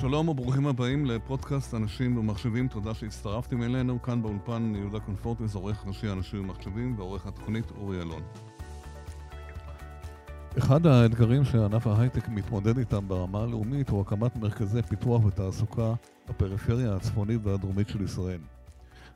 שלום 0.00 0.28
וברוכים 0.28 0.66
הבאים 0.66 1.06
לפודקאסט 1.06 1.74
אנשים 1.74 2.16
ומחשבים, 2.16 2.68
תודה 2.68 2.94
שהצטרפתם 2.94 3.62
אלינו. 3.62 4.02
כאן 4.02 4.22
באולפן 4.22 4.72
יהודה 4.76 5.00
קונפורטס, 5.00 5.54
עורך 5.54 5.86
ראשי 5.86 6.08
אנשים 6.12 6.40
ומחשבים 6.40 6.94
ועורך 6.98 7.26
התוכנית 7.26 7.70
אורי 7.70 8.02
אלון. 8.02 8.22
אחד 10.58 10.86
האתגרים 10.86 11.44
שענף 11.44 11.86
ההייטק 11.86 12.28
מתמודד 12.28 12.78
איתם 12.78 13.08
ברמה 13.08 13.42
הלאומית 13.42 13.88
הוא 13.88 14.00
הקמת 14.00 14.36
מרכזי 14.36 14.82
פיתוח 14.82 15.24
ותעסוקה 15.24 15.94
בפריפריה 16.28 16.94
הצפונית 16.94 17.40
והדרומית 17.44 17.88
של 17.88 18.02
ישראל. 18.02 18.40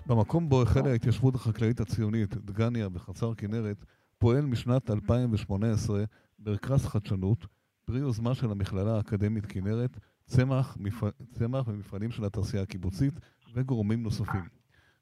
במקום 0.06 0.48
בו 0.48 0.62
החלה 0.62 0.90
ההתיישבות 0.90 1.34
החקלאית 1.34 1.80
הציונית, 1.80 2.36
דגניה 2.36 2.88
וחצר 2.92 3.34
כנרת, 3.34 3.84
פועל 4.18 4.46
משנת 4.46 4.90
2018 4.90 6.04
מרכז 6.38 6.86
חדשנות, 6.86 7.46
פרי 7.84 7.98
יוזמה 7.98 8.34
של 8.34 8.50
המכללה 8.50 8.96
האקדמית 8.96 9.46
כנרת, 9.46 9.98
צמח, 10.30 10.76
מפ... 10.80 11.02
צמח 11.32 11.68
ומפעלים 11.68 12.10
של 12.10 12.24
התעשייה 12.24 12.62
הקיבוצית 12.62 13.14
וגורמים 13.54 14.02
נוספים. 14.02 14.44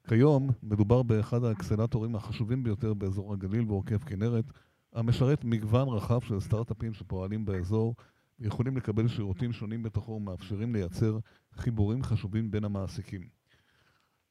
כיום 0.07 0.49
מדובר 0.63 1.03
באחד 1.03 1.43
האקסלטורים 1.43 2.15
החשובים 2.15 2.63
ביותר 2.63 2.93
באזור 2.93 3.33
הגליל 3.33 3.65
ועוקף 3.67 4.03
כנרת, 4.03 4.45
המשרת 4.93 5.43
מגוון 5.43 5.87
רחב 5.87 6.21
של 6.21 6.39
סטארט-אפים 6.39 6.93
שפועלים 6.93 7.45
באזור 7.45 7.95
ויכולים 8.39 8.77
לקבל 8.77 9.07
שירותים 9.07 9.53
שונים 9.53 9.83
בתוכו 9.83 10.11
ומאפשרים 10.11 10.73
לייצר 10.73 11.19
חיבורים 11.53 12.03
חשובים 12.03 12.51
בין 12.51 12.65
המעסיקים. 12.65 13.21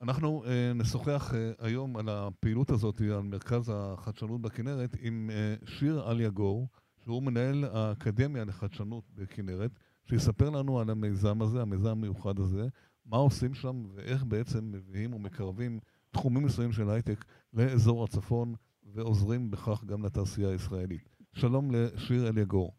אנחנו 0.03 0.45
אה, 0.47 0.73
נשוחח 0.75 1.35
אה, 1.35 1.53
היום 1.59 1.97
על 1.97 2.09
הפעילות 2.09 2.71
הזאת, 2.71 3.01
על 3.01 3.23
מרכז 3.23 3.73
החדשנות 3.75 4.41
בכנרת, 4.41 4.97
עם 5.01 5.31
אה, 5.33 5.55
שיר 5.67 6.11
אליה 6.11 6.31
גור, 6.31 6.69
שהוא 7.05 7.23
מנהל 7.23 7.65
האקדמיה 7.65 8.45
לחדשנות 8.45 9.05
בכנרת, 9.15 9.71
שיספר 10.11 10.51
לנו 10.51 10.81
על 10.81 10.91
המיזם 10.91 11.43
הזה, 11.43 11.63
המיזם 11.63 11.89
המיוחד 11.89 12.39
הזה, 12.39 12.69
מה 13.07 13.17
עושים 13.17 13.55
שם 13.55 13.83
ואיך 13.95 14.25
בעצם 14.25 14.73
מביאים 14.73 15.15
ומקרבים 15.15 15.79
תחומים 16.11 16.45
מסוימים 16.45 16.73
של 16.73 16.91
הייטק 16.91 17.25
לאזור 17.55 18.05
הצפון 18.05 18.55
ועוזרים 18.85 19.51
בכך 19.51 19.85
גם 19.85 20.05
לתעשייה 20.05 20.49
הישראלית. 20.49 21.09
שלום 21.33 21.71
לשיר 21.71 22.29
אליגור. 22.29 22.73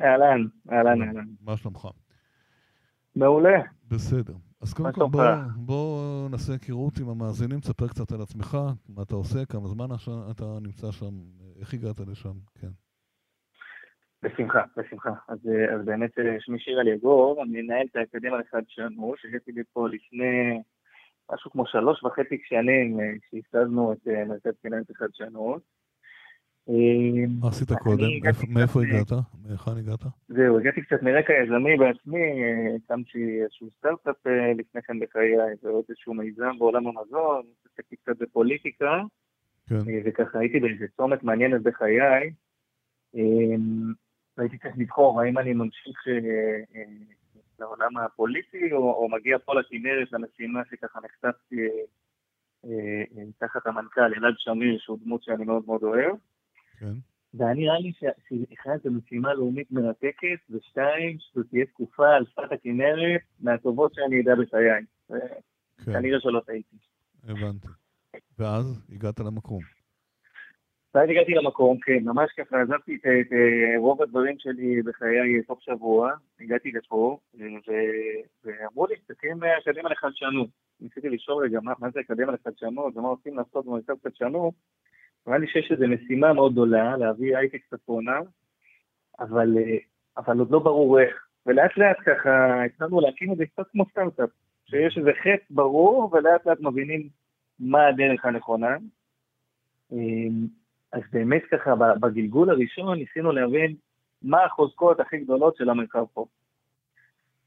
אהלן, 0.00 0.46
אהלן, 0.72 1.02
אהלן. 1.02 1.26
מה 1.40 1.56
שלומך? 1.56 1.88
מעולה. 3.16 3.60
בסדר. 3.88 4.34
אז 4.60 4.74
קודם 4.74 4.92
כל 4.92 5.08
בוא, 5.08 5.24
בוא 5.56 6.28
נעשה 6.28 6.52
היכרות 6.52 6.98
עם 6.98 7.08
המאזינים, 7.08 7.60
תספר 7.60 7.88
קצת 7.88 8.12
על 8.12 8.22
עצמך, 8.22 8.58
מה 8.88 9.02
אתה 9.02 9.14
עושה, 9.14 9.44
כמה 9.44 9.68
זמן 9.68 9.88
אתה 10.30 10.58
נמצא 10.62 10.92
שם, 10.92 11.14
איך 11.56 11.74
הגעת 11.74 12.00
לשם, 12.00 12.38
כן. 12.54 12.70
בשמחה, 14.22 14.62
בשמחה. 14.76 15.10
אז, 15.28 15.38
אז 15.74 15.84
באמת 15.84 16.10
שמי 16.38 16.58
שיר 16.58 16.80
אליגור, 16.80 17.42
אני 17.42 17.62
מנהל 17.62 17.86
את 17.90 17.96
האקדמיה 17.96 18.38
לחדשנות, 18.38 19.18
שהגעתי 19.18 19.52
לפה 19.52 19.88
לפני 19.88 20.60
משהו 21.32 21.50
כמו 21.50 21.66
שלוש 21.66 22.04
וחצי 22.04 22.38
שנים 22.44 22.98
כשהסתדנו 23.22 23.92
את 23.92 24.06
מרכז 24.28 24.52
פיננסי 24.62 24.94
חדשנות. 24.94 25.62
מה 27.40 27.48
עשית 27.48 27.72
קודם? 27.72 28.06
מאיפה 28.48 28.80
הגעת? 28.82 29.12
מהיכן 29.48 29.70
הגעת? 29.78 30.00
זהו, 30.28 30.58
הגעתי 30.58 30.82
קצת 30.82 31.02
מרקע 31.02 31.32
יזמי 31.32 31.76
בעצמי, 31.76 32.42
הקמתי 32.76 33.42
איזשהו 33.42 33.70
סטארט-אפ 33.78 34.26
לפני 34.58 34.82
כן 34.82 34.98
בחיי, 35.00 35.34
ועוד 35.62 35.84
איזשהו 35.88 36.14
מיזם 36.14 36.58
בעולם 36.58 36.86
המזון, 36.86 37.42
עסקתי 37.64 37.96
קצת 37.96 38.18
בפוליטיקה, 38.18 39.02
כן. 39.68 39.74
וככה 40.04 40.38
הייתי 40.38 40.60
באיזה 40.60 40.86
צומת 40.96 41.22
מעניינת 41.22 41.62
בחיי. 41.62 42.30
והייתי 44.38 44.58
צריך 44.58 44.74
לבחור 44.78 45.20
האם 45.20 45.38
אני 45.38 45.52
ממשיך 45.52 46.02
לעולם 47.58 47.96
הפוליטי, 47.96 48.72
או, 48.72 48.92
או 48.92 49.08
מגיע 49.08 49.38
פה 49.38 49.54
לכנרת 49.54 50.12
למשימה 50.12 50.60
שככה 50.70 50.98
נחשפתי 51.04 51.56
תחת 53.38 53.66
המנכ"ל 53.66 54.00
אלעד 54.00 54.34
שמיר, 54.36 54.78
שהוא 54.78 54.98
דמות 55.04 55.22
שאני 55.22 55.44
מאוד 55.44 55.62
מאוד 55.66 55.82
אוהב. 55.82 56.16
כן. 56.78 56.94
ואני 57.34 57.60
נראה 57.60 57.78
לי 57.78 57.92
שאחד 57.98 58.76
זו 58.84 58.90
משימה 58.90 59.34
לאומית 59.34 59.70
מרתקת, 59.70 60.38
ושתיים, 60.50 61.16
שזו 61.18 61.42
תהיה 61.42 61.66
תקופה 61.66 62.14
על 62.14 62.24
שפת 62.26 62.52
הכנרת 62.52 63.20
מהטובות 63.40 63.94
שאני 63.94 64.20
אדע 64.20 64.34
בחיי. 64.34 64.84
כן. 65.08 65.92
כנראה 65.92 66.20
שלא 66.20 66.40
טעיתי. 66.46 66.76
הבנתי. 67.24 67.68
ואז 68.38 68.82
הגעת 68.92 69.20
למקום. 69.20 69.75
ואז 70.96 71.08
הגעתי 71.10 71.34
למקום, 71.34 71.78
כן, 71.80 71.98
ממש 72.04 72.30
ככה, 72.36 72.62
עזבתי 72.62 72.94
את, 72.94 73.06
את 73.06 73.32
רוב 73.78 74.02
הדברים 74.02 74.38
שלי 74.38 74.82
בחיי 74.82 75.42
סוף 75.46 75.60
שבוע, 75.60 76.12
הגעתי 76.40 76.72
לפה, 76.72 77.18
ואמרו 78.44 78.86
לי, 78.86 78.94
תקים 79.06 79.44
אקדמיה 79.44 79.90
לחדשנות. 79.90 80.48
ניסיתי 80.80 81.08
לשאול 81.08 81.44
רגע, 81.44 81.60
מה, 81.60 81.72
מה 81.78 81.90
זה 81.90 82.00
אקדמיה 82.00 82.34
לחדשנות, 82.34 82.96
ומה 82.96 83.08
רוצים 83.08 83.36
לעשות 83.36 83.66
במרכז 83.66 83.94
חדשנות? 84.04 84.54
נראה 85.26 85.38
לי 85.38 85.46
שיש 85.48 85.72
איזו 85.72 85.84
משימה 85.88 86.32
מאוד 86.32 86.52
גדולה, 86.52 86.96
להביא 86.96 87.36
הייטק 87.36 87.60
צפונה, 87.70 88.18
אבל, 89.20 89.48
אבל 90.16 90.38
עוד 90.38 90.50
לא 90.50 90.58
ברור 90.58 91.00
איך. 91.00 91.26
ולאט 91.46 91.76
לאט 91.76 91.96
ככה 92.06 92.64
התחלנו 92.64 93.00
להקים 93.00 93.32
את 93.32 93.36
זה 93.36 93.46
קצת 93.46 93.66
כמו 93.72 93.84
סטארט-אפ, 93.90 94.30
שיש 94.64 94.98
איזה 94.98 95.10
חטא 95.22 95.44
ברור, 95.50 96.10
ולאט 96.12 96.46
לאט 96.46 96.60
מבינים 96.60 97.08
מה 97.60 97.86
הדרך 97.86 98.24
הנכונה. 98.24 98.76
אז 100.96 101.02
באמת 101.12 101.42
ככה, 101.50 101.74
בגלגול 102.00 102.50
הראשון 102.50 102.98
ניסינו 102.98 103.32
להבין 103.32 103.74
מה 104.22 104.44
החוזקות 104.44 105.00
הכי 105.00 105.18
גדולות 105.18 105.56
של 105.56 105.70
המרחב 105.70 106.04
פה. 106.14 106.26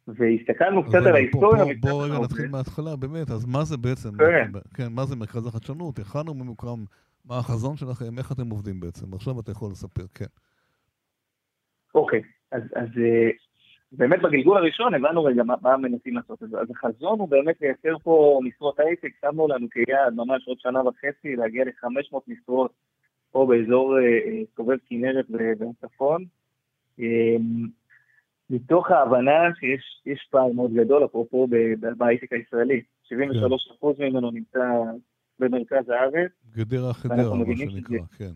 והסתכלנו 0.07 0.83
קצת 0.83 1.05
על 1.07 1.15
ההיסטוריה. 1.15 1.63
בוא, 1.63 1.91
בוא 1.91 2.05
רגע 2.05 2.19
נתחיל 2.23 2.47
מההתחלה, 2.47 2.95
באמת, 2.95 3.29
אז 3.31 3.45
מה 3.45 3.63
זה 3.63 3.77
בעצם, 3.77 4.09
כן. 4.17 4.51
כן, 4.73 4.87
מה 4.91 5.05
זה 5.05 5.15
מרכז 5.15 5.47
החדשנות, 5.47 5.97
היכן 5.97 6.27
הוא 6.27 6.35
ממוקם, 6.35 6.83
מה 7.25 7.37
החזון 7.37 7.75
שלכם, 7.75 8.17
איך 8.17 8.31
אתם 8.31 8.49
עובדים 8.49 8.79
בעצם, 8.79 9.13
עכשיו 9.13 9.39
אתה 9.39 9.51
יכול 9.51 9.71
לספר, 9.71 10.05
כן. 10.16 10.31
אוקיי, 11.95 12.21
אז, 12.51 12.63
אז 12.75 12.87
אה, 12.97 13.29
באמת 13.91 14.21
בגלגול 14.21 14.57
הראשון 14.57 14.93
הבנו 14.93 15.23
רגע 15.23 15.43
מה, 15.43 15.55
מה 15.61 15.77
מנסים 15.77 16.16
לעשות 16.16 16.43
את 16.43 16.49
זה. 16.49 16.59
אז 16.59 16.67
החזון 16.71 17.19
הוא 17.19 17.29
באמת 17.29 17.61
לייצר 17.61 17.97
פה 18.03 18.39
משרות 18.43 18.79
הייטק, 18.79 19.11
שמנו 19.21 19.47
לנו 19.47 19.67
כיעד 19.69 20.13
ממש 20.16 20.47
עוד 20.47 20.59
שנה 20.59 20.81
וחצי 20.87 21.35
להגיע 21.35 21.66
ל-500 21.66 22.17
משרות 22.27 22.71
פה 23.31 23.47
באזור 23.50 23.97
אה, 23.97 24.03
אה, 24.03 24.41
סובב 24.56 24.78
כנרת 24.90 25.25
והצפון, 25.29 26.25
אמ, 27.00 27.67
מתוך 28.50 28.91
ההבנה 28.91 29.50
שיש 29.59 30.28
פער 30.31 30.51
מאוד 30.56 30.73
גדול, 30.73 31.06
אפרופו 31.06 31.47
בהייטק 31.97 32.34
הישראלי, 32.34 32.81
73% 33.03 33.12
כן. 33.97 34.03
ממנו 34.09 34.31
נמצא 34.31 34.59
במרכז 35.40 35.90
הארץ. 35.90 36.31
גדרה 36.56 36.94
חדרה, 36.94 37.35
מה 37.35 37.45
שנקרא, 37.57 37.97
כן. 38.17 38.31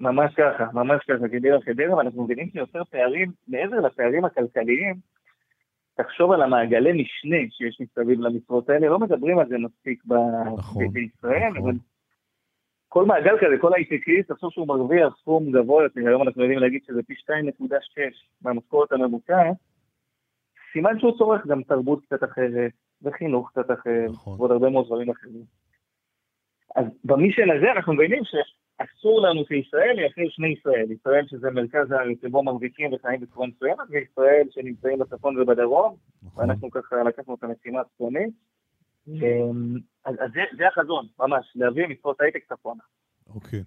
ממש 0.00 0.34
ככה, 0.34 0.64
ממש 0.72 1.04
ככה, 1.08 1.26
גדרה 1.28 1.60
חדרה, 1.60 1.96
ואנחנו 1.96 2.24
מבינים 2.24 2.50
שיותר 2.50 2.84
פערים, 2.84 3.32
מעבר 3.48 3.80
לפערים 3.80 4.24
הכלכליים, 4.24 4.94
תחשוב 5.96 6.32
על 6.32 6.42
המעגלי 6.42 6.92
משנה 6.92 7.36
שיש 7.50 7.80
מסביב 7.80 8.20
למשרות 8.20 8.70
האלה, 8.70 8.88
לא 8.88 8.98
מדברים 8.98 9.38
על 9.38 9.48
זה 9.48 9.58
מספיק 9.58 10.02
נכון, 10.56 10.88
בישראל, 10.88 11.50
נכון. 11.50 11.62
אבל 11.62 11.78
כל 12.94 13.04
מעגל 13.04 13.36
כזה, 13.40 13.56
כל 13.60 13.74
הייטקיסט, 13.74 14.32
תחשוב 14.32 14.50
שהוא 14.52 14.68
מרוויח 14.68 15.16
סכום 15.20 15.52
גבוה 15.52 15.82
יותר, 15.82 16.00
היום 16.06 16.22
אנחנו 16.22 16.42
יודעים 16.42 16.58
להגיד 16.58 16.80
שזה 16.86 17.02
פי 17.02 17.14
2.6 17.14 17.66
מהמשכורת 18.42 18.92
הממוצעת, 18.92 19.56
סימן 20.72 20.98
שהוא 20.98 21.18
צורך 21.18 21.46
גם 21.46 21.62
תרבות 21.62 22.04
קצת 22.06 22.24
אחרת, 22.24 22.72
וחינוך 23.02 23.50
קצת 23.50 23.70
אחר, 23.70 24.06
נכון. 24.08 24.32
ועוד 24.38 24.50
הרבה 24.50 24.70
מאוד 24.70 24.86
דברים 24.86 25.10
אחרים. 25.10 25.44
אז 26.76 26.84
במישן 27.04 27.50
הזה 27.56 27.72
אנחנו 27.72 27.92
מבינים 27.92 28.22
שאסור 28.24 29.20
לנו 29.20 29.44
כישראל 29.44 29.92
לייצר 29.96 30.22
שני 30.28 30.48
ישראל, 30.48 30.92
ישראל 30.92 31.26
שזה 31.26 31.50
מרכז 31.50 31.90
הארץ 31.90 32.18
שבו 32.22 32.42
מרוויחים 32.42 32.92
וחיים 32.92 33.20
בצורה 33.20 33.46
מסוימת, 33.46 33.86
וישראל 33.90 34.46
שנמצאים 34.50 34.98
בצפון 34.98 35.40
ובדרום, 35.40 35.96
נכון. 36.22 36.44
ואנחנו 36.44 36.70
ככה 36.70 37.02
לקחנו 37.02 37.34
את 37.34 37.44
המשימה 37.44 37.80
הצפונית. 37.80 38.53
אמ, 39.08 39.76
אז, 40.04 40.14
זה, 40.34 40.40
זה 40.58 40.68
החזון, 40.68 41.06
ממש, 41.18 41.52
להביא 41.54 41.86
משרות 41.86 42.20
הייטק 42.20 42.44
צפונה. 42.48 42.82
אוקיי. 43.34 43.62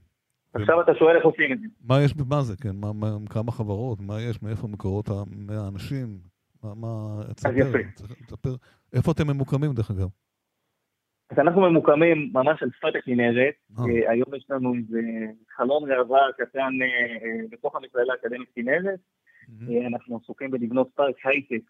עכשיו 0.54 0.82
אתה 0.82 0.92
שואל 1.00 1.16
איך 1.16 1.26
עושים 1.26 1.54
את 1.54 1.60
זה. 1.60 1.68
מה 1.84 2.02
יש 2.06 2.14
במה 2.14 2.42
זה, 2.42 2.54
כן? 2.58 2.76
מה, 2.76 2.94
מה, 2.94 3.08
כמה 3.30 3.52
חברות, 3.52 4.00
מה 4.02 4.22
יש, 4.22 4.44
מאיפה 4.44 4.68
מקורות 4.68 5.10
האנשים? 5.50 6.08
מה. 6.64 7.24
תספר, 8.26 8.56
איפה 8.94 9.12
אתם 9.12 9.28
ממוקמים 9.28 9.74
דרך 9.74 9.92
אגב? 9.92 10.08
אז 11.30 11.40
אנחנו 11.40 11.62
ממוקמים 11.62 12.30
ממש 12.34 12.64
על 12.64 12.70
שפת 12.78 12.96
הכנרת, 12.96 13.54
אה. 13.80 13.84
אה, 13.84 14.12
היום 14.12 14.36
יש 14.36 14.46
לנו 14.50 14.74
איזה 14.76 15.02
חלון 15.56 15.92
ראווה 15.92 16.20
קטן 16.38 16.74
אה, 16.82 17.46
בתוך 17.52 17.76
המכללה 17.76 18.14
האקדמית 18.14 18.50
כנרת, 18.56 19.00
אנחנו 19.88 20.20
עסוקים 20.24 20.52
בלבנות 20.52 20.90
פארק 20.96 21.16
הייטק 21.26 21.66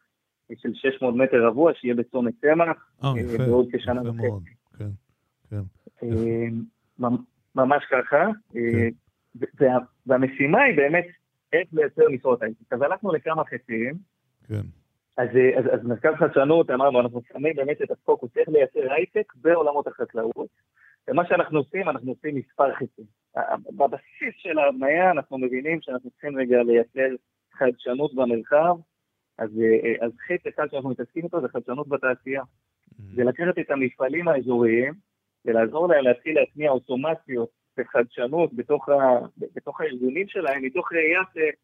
של 0.56 0.74
600 0.74 1.16
מטר 1.16 1.48
רבוע, 1.48 1.72
שיהיה 1.76 1.96
בצומת 1.96 2.34
צמח, 2.42 2.92
אה, 3.04 3.12
בעוד 3.48 3.68
כשנה 3.74 4.02
וחצי. 4.02 4.54
כן, 4.78 4.90
כן. 5.50 5.62
ממש 7.56 7.84
ככה. 7.92 8.26
כן. 8.54 9.78
והמשימה 10.06 10.62
היא 10.62 10.78
באמת 10.78 11.06
איך 11.54 11.68
לייצר 11.74 12.10
משרות 12.12 12.44
הייטק. 12.44 12.74
אז 12.74 12.82
הלכנו 12.82 13.12
לכמה 13.12 13.44
חצים. 13.46 13.94
כן. 14.48 14.62
אז, 15.18 15.28
אז, 15.58 15.66
אז 15.74 15.86
מרכז 15.86 16.14
חדשנות, 16.20 16.70
אמרנו, 16.70 17.00
אנחנו 17.00 17.22
שמים 17.34 17.56
באמת 17.56 17.82
את 17.82 17.92
הפוקוס, 17.92 18.38
איך 18.38 18.50
לייצר 18.50 18.94
הייטק 18.94 19.34
בעולמות 19.36 19.88
החקלאות. 19.88 20.50
ומה 21.08 21.26
שאנחנו 21.28 21.60
עושים, 21.60 21.90
אנחנו 21.90 22.12
עושים 22.12 22.36
מספר 22.36 22.74
חיצים. 22.76 23.06
בבסיס 23.78 24.34
של 24.38 24.60
ההבניה 24.60 25.12
אנחנו 25.12 25.38
מבינים 25.38 25.82
שאנחנו 25.82 26.10
צריכים 26.10 26.40
רגע 26.40 26.64
לייצר 26.64 27.16
חדשנות 27.54 28.16
במרחב, 28.16 28.76
אז, 29.38 29.50
אז 30.02 30.12
חטא 30.28 30.50
אחד 30.50 30.68
שאנחנו 30.72 30.90
מתעסקים 30.90 31.24
איתו 31.24 31.42
זה 31.42 31.48
חדשנות 31.48 31.88
בתעשייה. 31.88 32.42
Mm-hmm. 32.42 33.16
זה 33.16 33.24
לקחת 33.24 33.60
את 33.60 33.72
המפעלים 33.72 34.28
האזוריים 34.28 34.94
ולעזור 35.46 35.88
להם 35.88 36.04
להתחיל 36.04 36.36
להטמיע 36.36 36.72
אוטומציות 36.72 37.50
וחדשנות 37.78 38.54
בתוך, 38.54 38.90
ה, 38.90 38.94
בתוך 39.56 39.82
הארגונים 39.82 40.28
שלהם, 40.28 40.64
מתוך 40.64 40.92
ראיית 40.92 41.58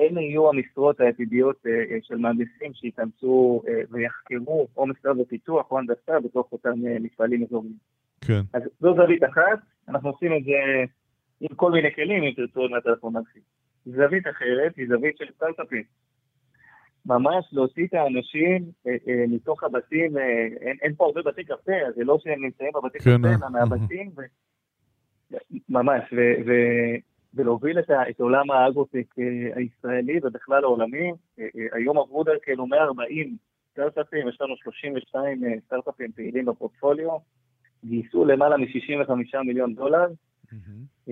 אלה 0.00 0.20
יהיו 0.20 0.48
המשרות 0.48 1.00
העתידיות 1.00 1.66
אה, 1.66 1.98
של 2.02 2.16
מהנדסים 2.16 2.74
שייכנסו 2.74 3.62
אה, 3.68 3.80
ויחקרו 3.90 4.68
או 4.76 4.86
משרד 4.86 5.20
הפיתוח 5.20 5.70
או 5.70 5.78
הנדסה 5.78 6.20
בתוך 6.20 6.52
אותם 6.52 6.86
אה, 6.86 6.96
מפעלים 7.00 7.42
אזוריים. 7.42 7.76
כן. 8.20 8.40
אז 8.52 8.62
זו 8.80 8.94
זווית 8.94 9.24
אחת, 9.24 9.58
אנחנו 9.88 10.10
עושים 10.10 10.36
את 10.36 10.44
זה 10.44 10.52
עם 11.40 11.56
כל 11.56 11.72
מיני 11.72 11.94
כלים, 11.94 12.22
אם 12.22 12.32
תרצו 12.36 12.60
עוד 12.60 12.70
מעט 12.70 12.86
אנחנו 12.86 13.10
נרחיב. 13.10 13.42
זווית 13.86 14.26
אחרת 14.26 14.76
היא 14.76 14.86
זווית 14.88 15.16
של 15.18 15.24
סטארט-אפים. 15.36 15.82
ממש 17.06 17.44
להוציא 17.52 17.86
את 17.86 17.94
האנשים 17.94 18.64
אה, 18.86 18.92
אה, 19.08 19.24
מתוך 19.28 19.64
הבתים, 19.64 20.18
אה, 20.18 20.46
אין, 20.60 20.76
אין 20.82 20.94
פה 20.94 21.04
הרבה 21.04 21.22
בתי 21.22 21.44
קפה, 21.44 21.72
זה 21.96 22.04
לא 22.04 22.18
שהם 22.18 22.44
נמצאים 22.44 22.70
בבתי 22.74 22.98
כן, 22.98 23.18
קפה, 23.18 23.28
אלא 23.28 23.50
מהבתים, 23.52 24.10
ו... 24.16 24.22
ממש, 25.68 26.02
ו, 26.12 26.16
ו, 26.46 26.52
ולהוביל 27.34 27.78
את, 27.78 27.90
את 28.10 28.20
עולם 28.20 28.50
האגרוטק 28.50 29.14
הישראלי 29.54 30.20
ובכלל 30.22 30.64
העולמי. 30.64 31.12
היום 31.72 31.98
עברו 31.98 32.24
דרכנו 32.24 32.66
140 32.66 33.36
סטארט-אפים, 33.70 34.28
יש 34.28 34.38
לנו 34.40 34.56
32 34.56 35.42
סטארט-אפים 35.66 36.12
פעילים 36.12 36.44
בפורטפוליו, 36.44 37.10
גייסו 37.84 38.24
למעלה 38.24 38.56
מ-65 38.56 39.38
מיליון 39.44 39.74
דולר. 39.74 40.06
Mm-hmm. 40.46 41.10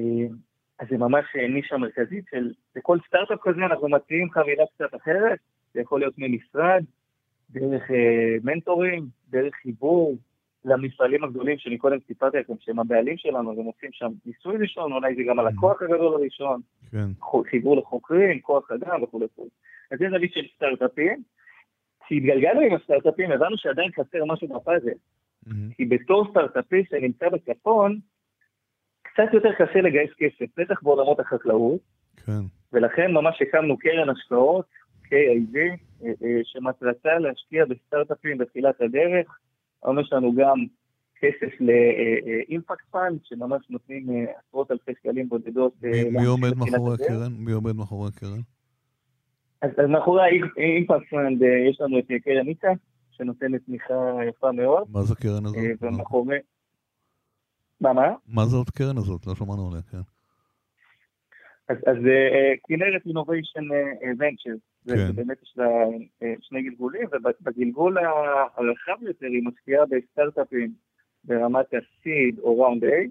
אז 0.78 0.86
זה 0.90 0.96
ממש 0.98 1.24
נישה 1.54 1.76
מרכזית 1.76 2.24
של, 2.30 2.52
לכל 2.76 2.98
סטארט-אפ 3.06 3.38
כזה 3.42 3.60
אנחנו 3.66 3.88
מציעים 3.88 4.30
חבילה 4.30 4.64
קצת 4.74 4.94
אחרת, 4.94 5.38
זה 5.74 5.80
יכול 5.80 6.00
להיות 6.00 6.14
ממשרד, 6.18 6.84
דרך 7.50 7.90
אה, 7.90 8.36
מנטורים, 8.42 9.06
דרך 9.30 9.54
חיבור 9.54 10.16
למפעלים 10.64 11.24
הגדולים 11.24 11.58
שאני 11.58 11.78
קודם 11.78 11.96
סיפרתי 12.06 12.38
לכם, 12.38 12.52
שהם 12.60 12.78
הבעלים 12.78 13.16
שלנו, 13.16 13.56
והם 13.56 13.66
עושים 13.66 13.90
שם 13.92 14.08
ניסוי 14.26 14.56
ראשון, 14.56 14.92
אולי 14.92 15.14
זה 15.14 15.22
גם 15.28 15.38
הלקוח 15.38 15.82
הגדול 15.82 16.14
הראשון, 16.14 16.60
כן. 16.90 17.08
חיבור 17.50 17.76
לחוקרים, 17.76 18.40
כוח 18.40 18.70
אדם 18.70 19.02
וכו' 19.02 19.20
וכו'. 19.20 19.48
אז 19.90 19.98
זה 19.98 20.06
זווית 20.10 20.32
של 20.32 20.46
סטארט-אפים. 20.56 21.22
כשהתגלגלנו 22.06 22.60
עם 22.60 22.74
הסטארט-אפים, 22.74 23.32
הבנו 23.32 23.58
שעדיין 23.58 23.90
חסר 23.92 24.24
משהו 24.26 24.48
בפאזל. 24.48 24.88
Mm-hmm. 24.88 25.74
כי 25.76 25.84
בתור 25.84 26.26
סטארט-אפיסט 26.30 26.90
שנמצא 26.90 27.28
בצפון, 27.28 27.98
קצת 29.02 29.34
יותר 29.34 29.52
קשה 29.52 29.80
לגייס 29.80 30.10
כסף, 30.18 30.46
בטח 30.56 30.82
בעולמות 30.82 31.20
החקלאות. 31.20 31.80
כן. 32.26 32.42
ולכן 32.72 33.12
ממש 33.12 33.42
הקמנו 33.42 33.78
קרן 33.78 34.08
השקעות 34.08 34.66
KIV, 35.12 35.56
אה, 36.02 36.08
אה, 36.08 36.40
שמטרתה 36.44 37.18
להשקיע 37.18 37.64
בסטארט-אפים 37.64 38.38
בתחילת 38.38 38.80
הדרך. 38.80 39.38
היום 39.84 39.98
יש 39.98 40.12
לנו 40.12 40.34
גם 40.34 40.58
כסף 41.20 41.60
ל 41.60 41.78
impact 41.78 42.84
fund, 42.90 43.18
שממש 43.24 43.70
נותנים 43.70 44.10
אה, 44.10 44.32
עשרות 44.48 44.70
אלפי 44.70 44.92
שקלים 45.00 45.28
בודדות. 45.28 45.72
מי 46.12 46.24
עומד 46.24 46.56
מאחורי 46.56 46.94
הקרן? 46.94 47.32
מי 47.38 47.52
עומד 47.52 47.76
מאחורי 47.76 48.08
הקרן? 48.16 48.40
אז, 49.62 49.70
מאחורי 49.88 50.22
ה 50.56 50.64
impact 50.64 51.10
fund 51.10 51.42
יש 51.70 51.80
לנו 51.80 51.98
את 51.98 52.06
קרן 52.24 52.48
איצה, 52.48 52.68
שנותנת 53.10 53.60
תמיכה 53.66 54.18
יפה 54.28 54.52
מאוד. 54.52 54.86
מה 54.92 55.02
זה 55.02 55.14
הקרן 55.18 55.44
הזאת? 55.46 55.56
ומאחורי... 55.80 56.38
מה, 57.80 57.92
מה? 57.92 58.14
מה 58.28 58.44
זאת 58.44 58.68
הקרן 58.68 58.98
הזאת? 58.98 59.26
לא 59.26 59.34
שמענו 59.34 59.68
עליה, 59.68 59.82
כן. 59.82 59.98
אז, 61.68 61.98
כנרת 62.68 63.06
אינוביישן 63.06 63.64
ובאמת 64.86 65.42
יש 65.42 65.54
לה 65.56 65.66
אה, 66.22 66.34
שני 66.40 66.62
גלגולים, 66.62 67.08
ובגלגול 67.12 67.98
הרחב 67.98 69.02
יותר 69.02 69.26
היא 69.26 69.42
משקיעה 69.44 69.84
בסטארט-אפים 69.86 70.72
ברמת 71.24 71.74
ה-seed 71.74 72.40
או 72.42 72.66
round 72.66 72.84
A, 72.84 73.08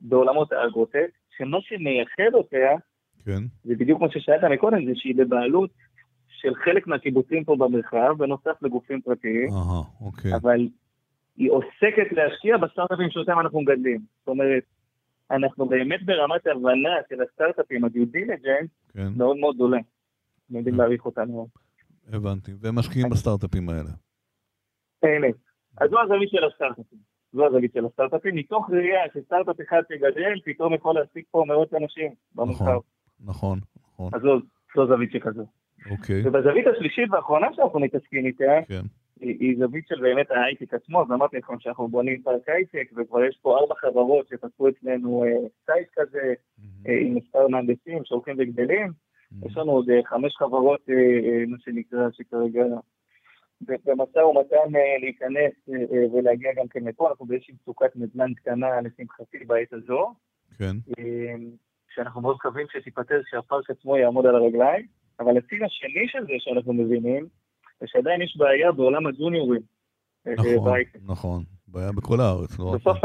בעולמות 0.00 0.52
האגרוטק, 0.52 1.10
שמה 1.36 1.58
שמייחד 1.60 2.34
אותה, 2.34 2.56
כן. 3.24 3.42
זה 3.64 3.74
בדיוק 3.74 3.98
כמו 3.98 4.10
ששאלת 4.10 4.44
מקודם, 4.44 4.86
זה 4.86 4.92
שהיא 4.94 5.14
בבעלות 5.16 5.70
של 6.28 6.54
חלק 6.54 6.86
מהקיבוצים 6.86 7.44
פה 7.44 7.56
במרחב, 7.56 8.14
בנוסף 8.18 8.62
לגופים 8.62 9.00
פרטיים, 9.00 9.48
אהה, 9.52 9.82
אוקיי. 10.00 10.34
אבל 10.34 10.68
היא 11.36 11.50
עוסקת 11.50 12.12
להשקיע 12.12 12.56
בסטארט-אפים 12.56 13.10
שאותם 13.10 13.40
אנחנו 13.40 13.60
מגדלים. 13.60 14.00
זאת 14.18 14.28
אומרת, 14.28 14.62
אנחנו 15.30 15.66
באמת 15.66 16.02
ברמת 16.02 16.46
הבנה 16.46 16.90
של 17.08 17.22
הסטארט-אפים, 17.22 17.84
ה 17.84 17.90
due 17.90 18.06
diligence, 18.06 18.70
כן. 18.92 19.08
מאוד 19.16 19.36
מאוד 19.36 19.54
גדולה. 19.54 19.78
יודעים 20.50 20.74
אה. 20.74 20.78
להעריך 20.78 21.06
אותנו. 21.06 21.48
הבנתי, 22.12 22.52
והם 22.60 22.74
משקיעים 22.78 23.10
בסטארט-אפים 23.10 23.68
האלה. 23.68 23.90
אמת. 25.04 25.34
אז 25.80 25.90
זו 25.90 26.00
הזווית 26.00 26.30
של 26.30 26.44
הסטארט-אפים. 26.44 26.98
זו 27.32 27.46
הזווית 27.46 27.72
של 27.72 27.86
הסטארט-אפים, 27.86 28.34
מתוך 28.34 28.70
ראייה 28.70 29.00
שסטארט-אפ 29.14 29.60
אחד 29.68 29.82
שגדל, 29.88 30.40
פתאום 30.44 30.74
יכול 30.74 30.94
להעסיק 30.94 31.26
פה 31.30 31.44
מאות 31.48 31.74
אנשים 31.74 32.12
במרחב. 32.34 32.64
נכון, 32.64 32.80
נכון, 33.24 33.58
נכון. 33.92 34.10
אז 34.14 34.20
זו, 34.22 34.40
זו 34.76 34.86
זווית 34.86 35.12
שכזו. 35.12 35.46
אוקיי. 35.90 36.22
ובזווית 36.24 36.66
השלישית 36.66 37.10
והאחרונה 37.10 37.46
שאנחנו 37.54 37.80
מתעסקים 37.80 38.26
איתה, 38.26 38.58
כן. 38.68 38.82
היא, 39.20 39.36
היא 39.40 39.58
זווית 39.58 39.86
של 39.88 40.00
באמת 40.00 40.30
ההייטק 40.30 40.74
עצמו, 40.74 41.02
אז 41.02 41.10
אמרתי 41.10 41.36
לכם 41.36 41.60
שאנחנו 41.60 41.88
בונים 41.88 42.22
פארק 42.22 42.48
הייטק, 42.48 42.90
וכבר 42.96 43.24
יש 43.24 43.38
פה 43.42 43.58
ארבע 43.58 43.74
חברות 43.74 44.28
שפתחו 44.28 44.68
אצלנו 44.68 45.24
אה, 45.24 45.48
site 45.66 45.88
כזה, 45.92 46.32
mm-hmm. 46.32 46.88
אה, 46.88 46.98
עם 47.00 47.14
מספר 47.14 47.48
מהנדסים 47.48 48.04
שהולכים 48.04 48.36
וגדלים. 48.38 48.92
יש 49.46 49.56
לנו 49.56 49.72
עוד 49.72 49.90
אה, 49.90 50.00
חמש 50.04 50.36
חברות, 50.36 50.80
אה, 50.90 50.94
אה, 50.94 51.46
מה 51.46 51.56
שנקרא, 51.64 52.08
שכרגע 52.12 52.64
במשא 53.60 54.18
ומתן 54.18 54.78
להיכנס 55.00 55.52
ולהגיע 56.12 56.50
גם 56.56 56.68
כן 56.68 56.84
לפה, 56.84 57.08
אנחנו 57.10 57.26
באיזושהי 57.26 57.54
מצוקת 57.54 57.96
נדל"ן 57.96 58.34
קטנה, 58.34 58.80
לשמחתי, 58.80 59.38
בעת 59.46 59.72
הזו. 59.72 60.14
כן. 60.58 60.76
שאנחנו 61.94 62.20
מאוד 62.20 62.34
מקווים 62.34 62.66
שתיפטר, 62.72 63.20
שהפארק 63.30 63.70
עצמו 63.70 63.96
יעמוד 63.96 64.26
על 64.26 64.34
הרגליים. 64.34 64.86
אבל 65.20 65.38
הציר 65.38 65.64
השני 65.64 66.08
של 66.08 66.18
זה 66.26 66.32
שאנחנו 66.38 66.72
מבינים, 66.72 67.26
זה 67.80 67.86
שעדיין 67.86 68.22
יש 68.22 68.36
בעיה 68.36 68.72
בעולם 68.72 69.06
הג'וניורים. 69.06 69.62
נכון, 70.26 70.80
נכון. 71.06 71.42
בעיה 71.68 71.92
בכל 71.92 72.20
הארץ, 72.20 72.58
לא 72.58 72.74
בסוף 72.74 73.04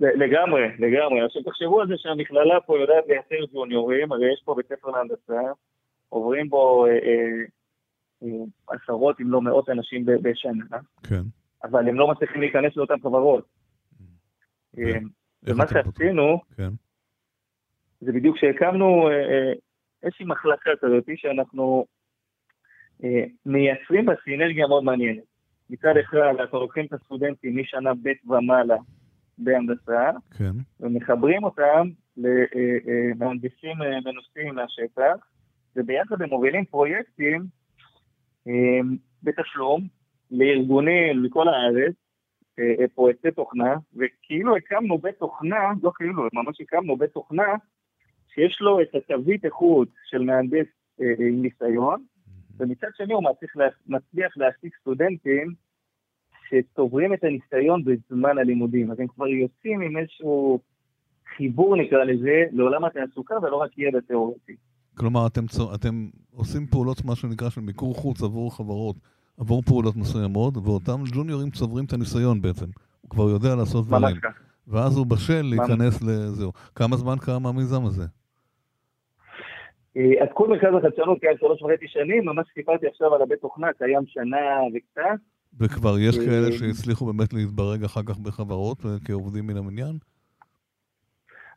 לגמרי, 0.00 0.62
לגמרי. 0.78 1.24
עכשיו 1.24 1.42
תחשבו 1.42 1.80
על 1.80 1.88
זה 1.88 1.94
שהמכללה 1.96 2.60
פה 2.60 2.78
יודעת 2.78 3.04
לייצר 3.08 3.52
ג'וניורים, 3.52 4.12
הרי 4.12 4.32
יש 4.32 4.42
פה 4.44 4.54
בית 4.54 4.66
ספר 4.66 4.90
להנדסה, 4.90 5.52
עוברים 6.08 6.48
בו 6.48 6.86
אה, 6.86 6.90
אה, 6.90 7.44
אה, 8.22 8.44
עשרות 8.68 9.20
אם 9.20 9.30
לא 9.30 9.42
מאות 9.42 9.68
אנשים 9.68 10.04
בשנה, 10.06 10.78
כן. 11.08 11.22
אבל 11.64 11.88
הם 11.88 11.94
לא 11.94 12.08
מצליחים 12.08 12.40
להיכנס 12.40 12.76
לאותן 12.76 13.00
חברות. 13.02 13.44
ומה 15.42 15.64
שעשינו, 15.68 16.40
כן. 16.56 16.70
זה 18.00 18.12
בדיוק 18.12 18.36
שהקמנו 18.36 19.08
איזושהי 20.02 20.26
מחלקה 20.26 20.70
כזאת 20.80 21.04
שאנחנו 21.16 21.86
מייצרים 23.46 24.06
בה 24.06 24.12
סינרגיה 24.24 24.66
מאוד 24.66 24.84
מעניינת. 24.84 25.24
מצד 25.70 25.96
אחד 25.96 26.16
אנחנו 26.38 26.60
לוקחים 26.60 26.86
את 26.86 26.92
הסטודנטים 26.92 27.56
משנה 27.56 27.94
ב' 27.94 28.30
ומעלה 28.30 28.76
בהנדסה, 29.38 30.10
כן. 30.38 30.52
ומחברים 30.80 31.44
אותם 31.44 31.88
למהנדסים 32.16 33.82
אה, 33.82 34.00
מנוסים 34.04 34.54
מהשטח, 34.54 35.26
וביחד 35.76 36.22
הם 36.22 36.28
מובילים 36.28 36.64
פרויקטים 36.64 37.44
אה, 38.48 38.80
בתשלום 39.22 39.86
לארגונים 40.30 41.22
מכל 41.22 41.48
הארץ, 41.48 41.94
אה, 42.58 42.88
פרויקטי 42.94 43.30
תוכנה, 43.30 43.74
וכאילו 43.96 44.56
הקמנו 44.56 44.98
בית 44.98 45.18
תוכנה, 45.18 45.72
לא 45.82 45.92
כאילו, 45.94 46.28
ממש 46.32 46.60
הקמנו 46.60 46.96
בית 46.96 47.10
תוכנה, 47.10 47.54
שיש 48.34 48.58
לו 48.60 48.80
את 48.82 48.94
התווית 48.94 49.44
איכות 49.44 49.88
של 50.10 50.22
מהנדס 50.22 50.66
עם 50.98 51.42
ניסיון, 51.42 52.04
ומצד 52.58 52.88
שני 52.96 53.14
הוא 53.14 53.24
מצליח 53.86 54.36
להעסיק 54.36 54.76
סטודנטים 54.80 55.54
שצוברים 56.48 57.14
את 57.14 57.24
הניסיון 57.24 57.82
בזמן 57.84 58.38
הלימודים, 58.38 58.90
אז 58.90 59.00
הם 59.00 59.06
כבר 59.06 59.26
יוצאים 59.26 59.80
עם 59.80 59.96
איזשהו 59.96 60.60
חיבור 61.36 61.76
נקרא 61.76 62.04
לזה 62.04 62.44
לעולם 62.52 62.84
התעסוקה 62.84 63.34
ולא 63.42 63.56
רק 63.56 63.78
ידע 63.78 63.98
תיאורטי. 64.00 64.56
כלומר, 64.94 65.26
אתם, 65.26 65.44
אתם 65.74 66.08
עושים 66.34 66.66
פעולות, 66.66 67.04
מה 67.04 67.16
שנקרא, 67.16 67.50
של 67.50 67.60
מיקור 67.60 67.94
חוץ 67.94 68.22
עבור 68.22 68.56
חברות, 68.56 68.96
עבור 69.40 69.62
פעולות 69.62 69.96
מסוימות, 69.96 70.54
ואותם 70.56 71.00
ג'וניורים 71.14 71.50
צוברים 71.50 71.84
את 71.84 71.92
הניסיון 71.92 72.40
בעצם. 72.40 72.66
הוא 73.00 73.10
כבר 73.10 73.28
יודע 73.28 73.54
לעשות 73.56 73.86
דברים. 73.86 74.02
ממש 74.02 74.18
ככה. 74.18 74.40
ואז 74.68 74.96
הוא 74.96 75.06
בשל 75.06 75.42
להיכנס 75.42 76.02
לזהו. 76.02 76.52
כמה 76.74 76.96
זמן 76.96 77.16
קם 77.20 77.46
המיזם 77.46 77.84
הזה? 77.84 78.04
אה, 79.96 80.22
אז 80.22 80.28
כל 80.34 80.48
מרכז 80.48 80.74
החדשנות 80.78 81.20
קיים 81.20 81.36
שלוש 81.38 81.62
וחצי 81.62 81.88
שנים, 81.88 82.24
ממש 82.24 82.46
סיפרתי 82.54 82.86
עכשיו 82.86 83.14
על 83.14 83.22
הבית 83.22 83.40
תוכנה, 83.40 83.72
קיים 83.72 84.06
שנה 84.06 84.60
וקצת. 84.74 85.20
וכבר 85.60 85.98
יש 85.98 86.18
כאלה 86.18 86.52
שהצליחו 86.52 87.06
באמת 87.06 87.32
להתברג 87.32 87.84
אחר 87.84 88.02
כך 88.02 88.18
בחברות 88.18 88.78
כעובדים 89.04 89.46
מן 89.46 89.56
המניין? 89.56 89.98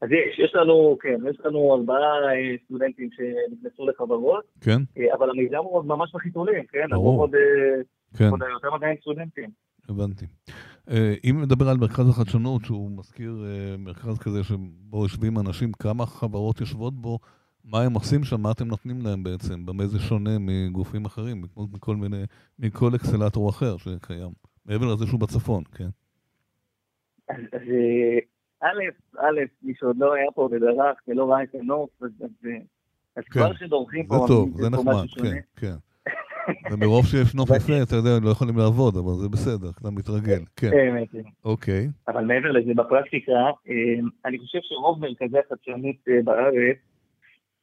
אז 0.01 0.09
יש, 0.11 0.39
יש 0.39 0.55
לנו, 0.55 0.97
כן, 1.01 1.17
יש 1.29 1.37
לנו 1.45 1.73
ארבעה 1.73 2.33
אה, 2.33 2.55
סטודנטים 2.65 3.09
שנכנסו 3.11 3.87
לחברות, 3.87 4.43
כן. 4.61 4.81
אה, 4.97 5.13
אבל 5.13 5.29
המיזם 5.29 5.57
הוא 5.57 5.77
עוד 5.77 5.85
ממש 5.85 6.11
בחיתולים, 6.13 6.63
כן? 6.71 6.87
ברור. 6.91 7.19
עוד, 7.21 7.35
אה, 7.35 7.81
כן. 8.17 8.29
עוד 8.29 8.39
יותר 8.53 8.75
מדי 8.75 9.01
סטודנטים. 9.01 9.49
הבנתי. 9.89 10.25
אם 11.23 11.41
נדבר 11.41 11.69
על 11.69 11.77
מרכז 11.77 12.09
החדשנות, 12.09 12.65
שהוא 12.65 12.91
מזכיר 12.91 13.33
מרכז 13.77 14.19
כזה 14.19 14.43
שבו 14.43 15.03
יושבים 15.03 15.39
אנשים, 15.39 15.71
כמה 15.71 16.05
חברות 16.05 16.59
יושבות 16.59 16.93
בו, 16.93 17.19
מה 17.65 17.81
הם 17.81 17.93
עושים 17.93 18.23
שם, 18.23 18.41
מה 18.41 18.51
אתם 18.51 18.67
נותנים 18.67 19.01
להם 19.01 19.23
בעצם, 19.23 19.65
במה 19.65 19.87
זה 19.87 19.99
שונה 19.99 20.31
מגופים 20.39 21.05
אחרים, 21.05 21.41
מכל 21.73 21.95
מיני, 21.95 22.23
מכל 22.59 22.95
אקסלטור 22.95 23.49
אחר 23.49 23.77
שקיים, 23.77 24.31
מעבר 24.65 24.93
לזה 24.93 25.05
שהוא 25.07 25.19
בצפון, 25.19 25.63
כן? 25.75 25.89
אז, 27.29 27.41
אז 27.53 27.61
א', 28.61 28.79
א', 29.19 29.39
מי 29.63 29.73
שעוד 29.79 29.97
לא 29.97 30.13
היה 30.13 30.31
פה 30.35 30.49
ודרך 30.51 30.97
ולא 31.07 31.31
ראה 31.31 31.43
את 31.43 31.55
הנוף, 31.55 31.89
אז, 32.01 32.09
אז, 32.21 32.29
אז 33.15 33.23
כן, 33.23 33.31
כבר 33.31 33.53
שדורכים 33.53 34.07
פה... 34.07 34.15
זה 34.15 34.27
טוב, 34.27 34.61
זה 34.61 34.69
נחמד, 34.69 35.05
כן, 35.23 35.39
כן. 35.55 35.75
ומרוב 36.71 37.05
שיש 37.05 37.35
נוף 37.35 37.49
יפה, 37.57 37.83
אתה 37.83 37.95
יודע, 37.95 38.09
לא 38.23 38.29
יכולים 38.29 38.57
לעבוד, 38.57 38.97
אבל 38.97 39.13
זה 39.13 39.29
בסדר, 39.29 39.69
אתה 39.81 39.91
מתרגל, 39.91 40.43
כן. 40.55 40.69
כן. 41.11 41.21
אוקיי. 41.45 41.87
אבל 42.07 42.25
מעבר 42.25 42.51
לזה, 42.51 42.71
בפרקטיקה, 42.75 43.31
אה, 43.69 43.73
אני 44.25 44.39
חושב 44.39 44.59
שרוב 44.61 44.99
מרכזי 44.99 45.37
החדשנות 45.39 45.95
אה, 46.09 46.21
בארץ, 46.23 46.77
אה, 46.77 46.90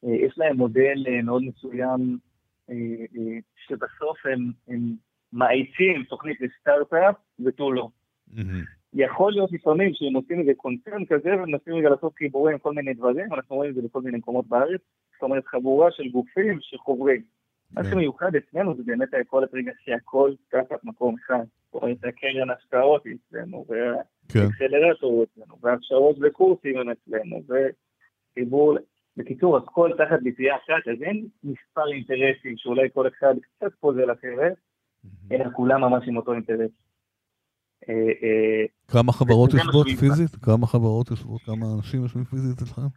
יש 0.03 0.37
להם 0.37 0.57
מודל 0.57 1.21
מאוד 1.23 1.43
מסוים, 1.43 2.17
שבסוף 3.67 4.25
הם 4.67 4.93
מאיצים 5.33 6.03
תוכנית 6.09 6.41
לסטארט-אפ 6.41 7.15
ותו 7.45 7.71
לא. 7.71 7.89
יכול 8.93 9.31
להיות 9.31 9.51
לפעמים 9.51 9.91
שהם 9.93 10.13
עושים 10.13 10.39
איזה 10.39 10.51
קונצרן 10.57 11.05
כזה 11.05 11.29
ומנסים 11.29 11.73
רגע 11.73 11.89
לעשות 11.89 12.15
חיבורים 12.15 12.53
עם 12.53 12.59
כל 12.59 12.73
מיני 12.73 12.93
דברים, 12.93 13.33
אנחנו 13.33 13.55
רואים 13.55 13.71
את 13.71 13.75
זה 13.75 13.81
בכל 13.81 14.01
מיני 14.01 14.17
מקומות 14.17 14.47
בארץ, 14.47 14.81
זאת 15.13 15.23
אומרת 15.23 15.45
חבורה 15.45 15.91
של 15.91 16.09
גופים 16.09 16.57
שחוברים. 16.61 17.21
מה 17.71 17.83
כן. 17.83 17.89
שמיוחד 17.91 18.35
אצלנו 18.35 18.75
זה 18.75 18.83
באמת 18.85 19.13
היכולת 19.13 19.53
רגע 19.53 19.71
שהכל 19.85 20.31
תחת 20.49 20.83
מקום 20.83 21.15
אחד. 21.25 21.43
זאת 21.73 21.83
אומרת, 21.83 21.97
הקרן 22.03 22.49
השקעות 22.49 23.03
אצלנו, 23.07 23.65
והאקסלרטור 23.69 25.11
הוא 25.11 25.23
אצלנו, 25.23 25.55
והכשרות 25.61 26.15
וקורסים 26.21 26.77
הם 26.77 26.89
אצלנו, 26.89 27.41
וחיבור, 27.47 28.77
בקיצור, 29.19 29.57
אז 29.57 29.63
כל 29.65 29.91
תחת 29.97 30.19
ביציאה 30.23 30.55
אחת, 30.55 30.87
אז 30.87 31.01
אין 31.01 31.27
מספר 31.43 31.87
אינטרסים 31.93 32.57
שאולי 32.57 32.87
כל 32.93 33.07
אחד 33.07 33.33
קצת 33.41 33.71
פוזל 33.79 34.11
אחרת, 34.11 34.53
אלא 35.31 35.45
כולם 35.53 35.81
ממש 35.81 36.07
עם 36.07 36.17
אותו 36.17 36.33
אינטרס. 36.33 36.71
אה, 37.89 37.93
אה, 38.23 38.65
כמה 38.87 39.11
חברות 39.11 39.53
יושבות 39.53 39.87
פיזית? 39.99 40.35
כמה 40.41 40.67
חברות 40.67 41.11
יושבות? 41.11 41.41
כמה 41.41 41.65
אנשים 41.77 42.01
יושבים 42.01 42.23
פיזית 42.23 42.57
אצלכם? 42.57 42.87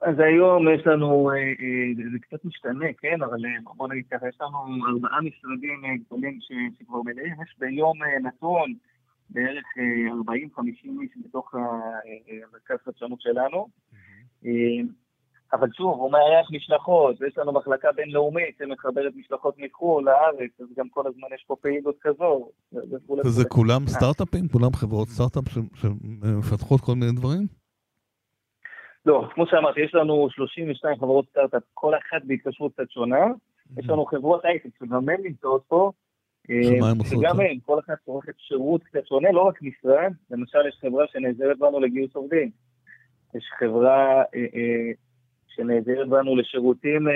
אז 0.00 0.18
היום 0.18 0.74
יש 0.74 0.86
לנו, 0.86 1.30
אה, 1.30 2.04
זה 2.12 2.18
קצת 2.18 2.44
משתנה, 2.44 2.86
כן, 2.98 3.22
אבל 3.22 3.38
בוא 3.76 3.88
נגיד 3.88 4.04
ככה, 4.10 4.28
יש 4.28 4.36
לנו 4.40 4.58
ארבעה 4.88 5.20
משרדים 5.20 5.82
גדולים 6.06 6.38
שכבר 6.40 7.02
מלאים, 7.02 7.34
יש 7.42 7.54
ביום 7.58 7.98
נתון 8.22 8.74
בערך 9.30 9.64
40-50 10.58 11.02
איש 11.02 11.10
בתוך 11.24 11.54
המרכז 11.54 12.76
חדשנות 12.84 13.20
שלנו. 13.20 13.68
אבל 15.52 15.68
שוב, 15.72 15.98
הוא 15.98 16.12
מארח 16.12 16.48
משלחות, 16.50 17.16
ויש 17.20 17.38
לנו 17.38 17.52
מחלקה 17.52 17.92
בינלאומית 17.92 18.56
שמחברת 18.58 19.12
משלחות 19.16 19.54
מחו"ל 19.58 20.04
לארץ, 20.04 20.50
אז 20.60 20.66
גם 20.76 20.88
כל 20.88 21.06
הזמן 21.06 21.28
יש 21.34 21.44
פה 21.46 21.56
פעילות 21.60 21.96
כזו. 22.00 22.48
וזה 23.24 23.44
כולם 23.48 23.86
סטארט-אפים? 23.86 24.48
כולם 24.48 24.72
חברות 24.72 25.08
סטארט-אפ 25.08 25.44
שמפתחות 25.74 26.80
כל 26.80 26.92
מיני 26.94 27.12
דברים? 27.12 27.46
לא, 29.06 29.28
כמו 29.34 29.46
שאמרתי, 29.46 29.80
יש 29.80 29.94
לנו 29.94 30.28
32 30.30 30.96
חברות 30.96 31.28
סטארט-אפ, 31.30 31.62
כל 31.74 31.94
אחת 31.94 32.22
בהתקשרות 32.24 32.72
קצת 32.72 32.90
שונה. 32.90 33.26
יש 33.78 33.88
לנו 33.88 34.04
חברות 34.04 34.44
הייטק 34.44 34.68
שגם 34.78 35.08
הן 35.08 35.20
נמצאות 35.22 35.62
פה. 35.68 35.90
עושות? 36.98 37.18
שגם 37.18 37.40
הן, 37.40 37.58
כל 37.66 37.78
אחת 37.78 37.94
צורכת 38.04 38.34
שירות 38.38 38.82
קצת 38.82 39.06
שונה, 39.06 39.32
לא 39.32 39.42
רק 39.42 39.62
משרד, 39.62 40.12
למשל 40.30 40.58
יש 40.68 40.78
חברה 40.80 41.04
שנעזרת 41.12 41.58
בנו 41.58 41.80
לגיוס 41.80 42.16
עובדים. 42.16 42.50
יש 43.34 43.44
חברה 43.58 44.22
אה, 44.22 44.46
אה, 44.54 44.92
שנעזרת 45.46 46.08
בנו 46.08 46.36
לשירותים 46.36 47.08
אה, 47.08 47.12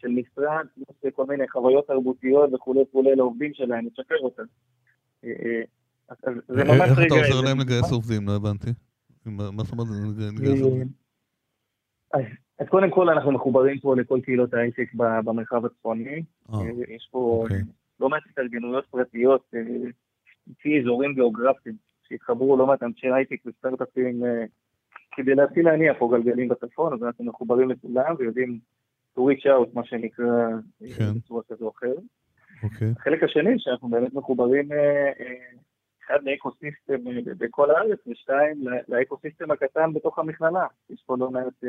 של 0.00 0.08
משרד, 0.08 0.66
כל 1.14 1.26
מיני 1.26 1.48
חוויות 1.48 1.86
תרבותיות 1.86 2.54
וכולי 2.54 2.80
וכולי 2.80 3.16
לעובדים 3.16 3.54
שלהם, 3.54 3.86
לשפר 3.86 4.18
אותם. 4.20 4.42
זה 6.48 6.64
ממש 6.64 6.80
רגע... 6.80 6.90
איך 6.90 6.98
אתה 6.98 7.14
עוזר 7.14 7.48
להם 7.48 7.60
לגייס 7.60 7.92
עובדים? 7.92 8.26
לא 8.26 8.36
הבנתי. 8.36 8.70
מה 9.26 9.62
זאת 9.62 9.72
אומרת 9.72 9.88
לגייס 10.38 10.62
עובדים? 10.62 10.88
אז 12.58 12.68
קודם 12.68 12.90
כל 12.90 13.08
אנחנו 13.08 13.32
מחוברים 13.32 13.78
פה 13.78 13.96
לכל 13.96 14.20
קהילות 14.24 14.54
ההייטק 14.54 14.94
במרחב 14.94 15.64
הצפוני. 15.64 16.22
יש 16.88 17.08
פה 17.10 17.40
אוקיי. 17.42 17.62
לא 18.00 18.08
מעט 18.08 18.22
התארגנויות 18.30 18.86
פרטיות 18.90 19.50
לפי 20.46 20.80
אזורים 20.80 21.14
גיאוגרפיים, 21.14 21.76
שהתחברו 22.08 22.56
לא 22.56 22.66
מעט 22.66 22.82
אנשי 22.82 23.12
הייטק 23.12 23.36
וסטארט-אפים 23.46 24.22
כדי 25.16 25.34
להתחיל 25.34 25.64
להניע 25.64 25.94
פה 25.98 26.10
גלגלים 26.12 26.48
בצפון, 26.48 26.92
אז 26.92 27.02
אנחנו 27.02 27.24
מחוברים 27.24 27.70
לכולם 27.70 28.14
ויודעים 28.18 28.58
to 29.18 29.20
reach 29.20 29.46
out, 29.46 29.68
מה 29.74 29.84
שנקרא, 29.84 30.48
כן. 30.96 31.14
בצורה 31.14 31.42
כזו 31.48 31.64
או 31.64 31.72
אחרת. 31.78 32.02
אוקיי. 32.62 32.88
החלק 32.98 33.22
השני, 33.22 33.54
שאנחנו 33.58 33.88
באמת 33.88 34.14
מחוברים, 34.14 34.72
אה, 34.72 35.06
אה, 35.20 35.34
אחד 36.06 36.18
לאקוסיסטם 36.22 37.08
אה, 37.08 37.34
בכל 37.38 37.70
הארץ, 37.70 37.98
ושתיים 38.06 38.64
לאקוסיסטם 38.88 39.50
הקטן 39.50 39.92
בתוך 39.94 40.18
המכללה. 40.18 40.66
יש 40.90 41.02
פה 41.06 41.16
לא 41.18 41.30
מעט 41.30 41.64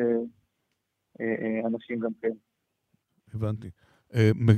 אנשים 1.65 1.99
גם 1.99 2.11
כן. 2.21 2.31
הבנתי. 3.33 3.69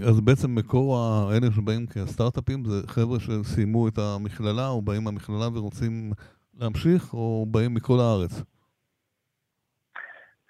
אז 0.08 0.22
בעצם 0.22 0.56
מקור 0.56 0.98
האלה 0.98 1.48
שבאים 1.56 1.86
כסטארט-אפים 1.88 2.66
זה 2.66 2.88
חבר'ה 2.88 3.20
שסיימו 3.20 3.88
את 3.88 3.98
המכללה, 3.98 4.68
או 4.68 4.82
באים 4.82 5.04
מהמכללה 5.04 5.48
ורוצים 5.54 6.12
להמשיך, 6.54 7.14
או 7.14 7.46
באים 7.52 7.74
מכל 7.74 8.00
הארץ? 8.00 8.44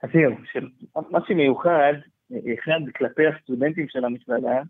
אז 0.03 0.09
זהו, 0.13 0.35
מה 1.09 1.19
שמיוחד, 1.27 1.93
אחד 2.31 2.79
כלפי 2.95 3.27
הסטודנטים 3.27 3.85
של 3.89 4.05
המכללה, 4.05 4.61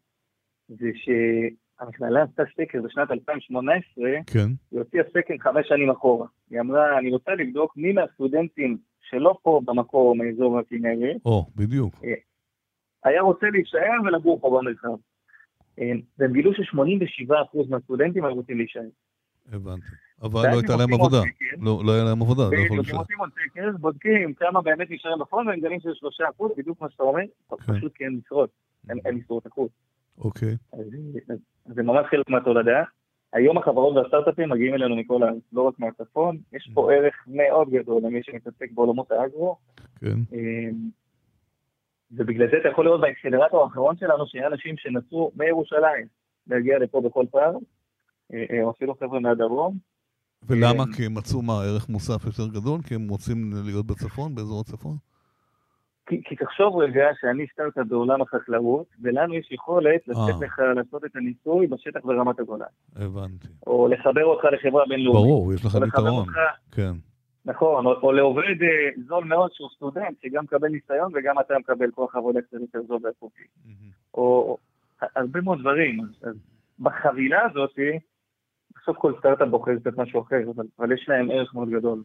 זה 0.67 0.89
שהמכללה 0.93 2.23
עשתה 2.23 2.43
סקר 2.53 2.81
בשנת 2.81 3.11
2018, 3.11 4.05
כן. 4.27 4.47
היא 4.71 4.79
הוציאה 4.79 5.03
סקר 5.09 5.33
חמש 5.39 5.67
שנים 5.67 5.89
אחורה. 5.89 6.27
היא 6.49 6.59
אמרה, 6.59 6.99
אני 6.99 7.11
רוצה 7.11 7.31
לבדוק 7.31 7.77
מי 7.77 7.93
מהסטודנטים 7.93 8.77
שלא 9.01 9.37
פה 9.41 9.61
במקור 9.65 10.15
מאזור 10.15 10.59
הכנרת, 10.59 11.15
או, 11.25 11.45
בדיוק. 11.55 11.93
אה, 12.03 12.13
היה 13.03 13.21
רוצה 13.21 13.47
להישאר 13.49 14.01
ולגור 14.05 14.39
פה 14.39 14.49
במרחב. 14.49 14.97
אה, 15.79 15.91
והם 16.17 16.33
גילו 16.33 16.53
ש-87% 16.53 17.69
מהסטודנטים 17.69 18.25
היו 18.25 18.35
רוצים 18.35 18.57
להישאר. 18.57 18.89
הבנתי. 19.51 19.87
אבל 20.21 20.41
לא 20.51 20.55
הייתה 20.57 20.75
להם 20.75 20.93
עבודה. 20.93 21.21
לא, 21.59 21.81
לא 21.85 21.91
היה 21.91 22.03
להם 22.03 22.21
עבודה, 22.21 22.43
לא 22.43 22.57
יכולו 22.65 22.81
להישאר. 22.81 22.97
עושים 22.97 23.19
עוד 23.19 23.29
סקר, 23.29 23.71
בודקים 23.79 24.33
כמה 24.33 24.61
באמת 24.61 24.91
נשארים 24.91 25.19
בפועל, 25.19 25.47
והם 25.47 25.59
גלים 25.59 25.79
שזה 25.79 25.95
שלושה 25.95 26.23
אחוז, 26.29 26.51
בדיוק 26.57 26.81
מה 26.81 26.89
שאתה 26.89 27.03
אומר, 27.03 27.21
כן. 27.49 27.73
פשוט 27.73 27.93
כי 27.95 28.03
אין 28.03 28.19
משרות, 28.25 28.49
אין 28.89 29.15
משרות 29.15 29.47
אחוז. 29.47 29.69
אוקיי. 30.17 30.57
זה 31.65 31.83
ממש 31.83 32.05
חלק 32.09 32.29
מהתולדה. 32.29 32.83
היום 33.33 33.57
החברות 33.57 33.95
והסטארט-אפים 33.95 34.49
מגיעים 34.49 34.73
אלינו 34.73 34.95
מכל 34.95 35.23
הארץ, 35.23 35.43
לא 35.53 35.61
רק 35.61 35.79
מהצפון. 35.79 36.37
יש 36.53 36.71
פה 36.73 36.89
mm. 36.89 36.93
ערך 36.93 37.15
מאוד 37.27 37.69
גדול 37.69 38.01
למי 38.03 38.23
שמתעסק 38.23 38.71
בעולמות 38.71 39.11
האגרו. 39.11 39.57
כן. 39.99 40.15
אמ, 40.33 40.89
ובגלל 42.11 42.47
זה 42.51 42.57
אתה 42.57 42.69
יכול 42.69 42.85
לראות 42.85 43.01
באקסלרטור 43.01 43.63
האחרון 43.63 43.97
שלנו, 43.97 44.27
שיהיה 44.27 44.47
אנשים 44.47 44.75
שנסעו 44.77 45.31
מירושלים 45.35 46.07
להגיע 46.47 46.79
לפה 46.79 47.01
בכל 47.01 47.25
פעם, 47.31 47.55
אה, 48.33 48.45
אה, 48.51 48.63
או 48.63 48.71
אפילו 48.71 48.95
חבר'ה 48.95 49.19
מהדרום, 49.19 49.77
ולמה? 50.47 50.85
כן. 50.85 50.91
כי 50.91 51.05
הם 51.05 51.13
מצאו 51.13 51.41
מה, 51.41 51.53
ערך 51.63 51.89
מוסף 51.89 52.25
יותר 52.25 52.47
גדול? 52.47 52.81
כי 52.81 52.95
הם 52.95 53.09
רוצים 53.09 53.51
להיות 53.65 53.85
בצפון, 53.85 54.35
באזור 54.35 54.61
הצפון? 54.61 54.95
כי, 56.09 56.21
כי 56.25 56.35
תחשוב 56.35 56.77
רגע 56.77 57.05
שאני 57.21 57.47
סטארט-אפ 57.53 57.87
בעולם 57.87 58.21
החקלאות, 58.21 58.85
ולנו 59.01 59.33
יש 59.35 59.51
יכולת 59.51 60.07
לתת 60.07 60.17
אה. 60.17 60.45
לך 60.45 60.59
לעשות 60.75 61.05
את 61.05 61.15
הניסוי 61.15 61.67
בשטח 61.67 61.99
ברמת 62.03 62.39
הגולן. 62.39 62.65
הבנתי. 62.95 63.47
או 63.67 63.87
לחבר 63.87 64.25
אותך 64.25 64.43
לחברה 64.43 64.83
בינלאומית. 64.89 65.23
ברור, 65.23 65.53
יש 65.53 65.65
לך 65.65 65.77
יתרון. 65.87 66.27
כן. 66.71 66.91
נכון, 67.45 67.85
או, 67.85 67.91
או 67.91 68.11
לעובד 68.11 68.61
אה, 68.61 69.01
זול 69.07 69.25
מאוד 69.25 69.49
שהוא 69.53 69.69
סטודנט, 69.75 70.21
שגם 70.21 70.43
מקבל 70.43 70.67
ניסיון 70.67 71.11
וגם 71.15 71.39
אתה 71.39 71.53
מקבל 71.59 71.91
כוח 71.91 72.15
עבודה 72.15 72.41
קצת 72.41 72.57
יותר 72.61 72.79
זול 72.87 72.99
ואיכותי. 73.03 73.41
Mm-hmm. 73.41 73.93
או 74.13 74.57
הרבה 75.15 75.41
מאוד 75.41 75.59
דברים. 75.59 76.01
אז, 76.01 76.29
אז 76.29 76.35
בחבילה 76.79 77.39
הזאת, 77.51 77.79
בסוף 78.81 78.97
כל 78.97 79.13
סטארט-אפ 79.19 79.47
בוחר 79.47 79.71
קצת 79.79 79.97
משהו 79.97 80.21
אחר, 80.21 80.35
אבל, 80.55 80.65
אבל 80.79 80.91
יש 80.91 81.05
להם 81.09 81.31
ערך 81.31 81.53
מאוד 81.53 81.69
גדול. 81.69 82.03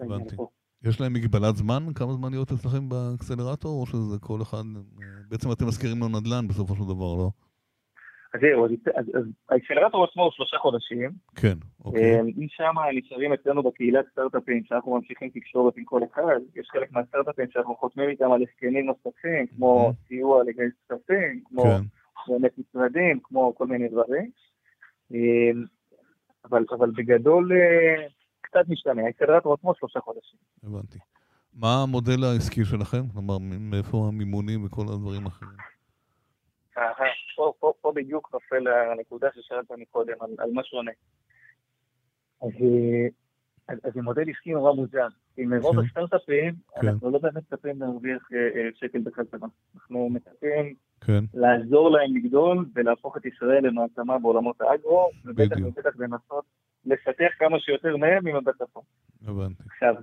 הבנתי. 0.00 0.36
יש 0.84 1.00
להם 1.00 1.12
מגבלת 1.12 1.56
זמן? 1.56 1.82
כמה 1.94 2.12
זמן 2.12 2.30
להיות 2.30 2.52
אצלכם 2.52 2.88
באקסלרטור, 2.88 3.80
או 3.80 3.86
שזה 3.86 4.18
כל 4.20 4.42
אחד... 4.42 4.62
בעצם 5.28 5.52
אתם 5.52 5.66
מזכירים 5.66 5.98
לו 6.00 6.08
נדל"ן 6.08 6.48
בסופו 6.48 6.74
של 6.74 6.84
דבר, 6.84 7.14
לא? 7.18 7.30
אז 8.34 8.40
זהו, 8.40 8.66
אז 9.16 9.24
האקסלרטור 9.48 10.04
עצמו 10.04 10.22
הוא 10.22 10.32
שלושה 10.32 10.56
חודשים. 10.58 11.10
כן, 11.36 11.58
אוקיי. 11.84 12.22
משם 12.36 12.74
נשארים 12.94 13.32
אצלנו 13.32 13.62
בקהילת 13.62 14.04
סטארט-אפים, 14.12 14.64
שאנחנו 14.64 14.94
ממשיכים 14.94 15.28
תקשורת 15.28 15.76
עם 15.76 15.84
כל 15.84 16.00
אחד. 16.12 16.40
יש 16.56 16.68
חלק 16.72 16.92
מהסטארט-אפים 16.92 17.46
שאנחנו 17.50 17.74
חותמים 17.76 18.08
איתם 18.08 18.32
על 18.32 18.42
הסכמים 18.42 18.86
נוספים, 18.86 19.46
כמו 19.46 19.92
סיוע 20.08 20.44
לגייס 20.44 20.72
כספים, 20.84 21.42
כמו 21.48 21.62
כן. 21.62 21.82
באמת 22.28 22.52
משרדים, 22.58 23.20
כמו 23.22 23.54
כל 23.54 23.66
מיני 23.66 23.88
דברים. 23.88 24.30
אבל, 26.44 26.64
אבל 26.70 26.90
בגדול 26.90 27.52
אה, 27.52 28.06
קצת 28.40 28.68
משתנה, 28.68 29.02
האקסלרטור 29.06 29.54
עצמו 29.54 29.74
שלושה 29.74 30.00
חודשים. 30.00 30.38
הבנתי. 30.62 30.98
מה 31.54 31.82
המודל 31.82 32.24
העסקי 32.24 32.64
שלכם? 32.64 33.08
כלומר, 33.12 33.38
מאיפה 33.40 34.08
המימונים 34.08 34.64
וכל 34.64 34.82
הדברים 34.82 35.24
האחרים? 35.24 35.56
פה, 37.36 37.52
פה, 37.58 37.72
פה 37.80 37.92
בדיוק 37.94 38.30
נופל 38.34 38.68
הנקודה 38.68 39.28
ששאלת 39.34 39.70
מקודם, 39.70 40.14
על, 40.20 40.30
על 40.38 40.50
מה 40.52 40.64
שונה. 40.64 40.90
אז, 42.42 42.48
אז 43.68 43.92
זה 43.94 44.02
מודל 44.02 44.30
עסקי 44.30 44.50
נורא 44.50 44.72
מוזר. 44.72 45.08
עם 45.36 45.54
רוב 45.54 45.76
כן. 45.76 45.86
הסטארט-אפים, 45.86 46.54
כן. 46.80 46.88
אנחנו 46.88 47.10
לא 47.10 47.18
באמת 47.18 47.52
מצפים 47.52 47.80
להרוויח 47.80 48.28
אה, 48.32 48.38
אה, 48.38 48.68
שקל 48.74 48.98
בחזרה. 49.04 49.48
אנחנו 49.74 50.08
מצפים 50.10 50.74
כן. 51.00 51.24
לעזור 51.34 51.90
להם 51.90 52.16
לגדול 52.16 52.66
ולהפוך 52.74 53.16
את 53.16 53.26
ישראל 53.26 53.66
למעצמה 53.66 54.18
בעולמות 54.18 54.60
האגרו, 54.60 55.10
ובטח 55.24 55.56
ובטח 55.64 55.90
לנסות 55.98 56.44
לפתח 56.84 57.32
כמה 57.38 57.60
שיותר 57.60 57.96
מהם 57.96 58.26
עם 58.26 58.36
הבטחון. 58.36 58.82
הבנתי. 59.26 59.62
עכשיו, 59.66 59.94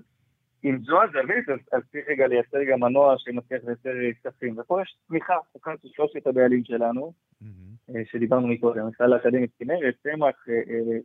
אם 0.63 0.77
זו 0.83 1.03
הזווית, 1.03 1.50
אז, 1.50 1.59
אז 1.71 1.81
צריך 1.91 2.05
רגע 2.09 2.27
לייצר 2.27 2.57
גם 2.71 2.79
מנוע 2.79 3.15
שמצליח 3.17 3.62
לייצר 3.63 3.89
כספים. 4.24 4.57
ופה 4.59 4.81
יש 4.81 4.98
תמיכה, 5.07 5.33
כאן 5.63 5.74
של 5.81 5.88
שלושת 5.91 6.27
הבעלים 6.27 6.63
שלנו, 6.63 7.13
mm-hmm. 7.43 7.93
שדיברנו 8.12 8.48
מקודם, 8.48 8.86
המכללה 8.86 9.15
האקדמית 9.15 9.51
כנרת, 9.59 9.95
צמח 10.03 10.45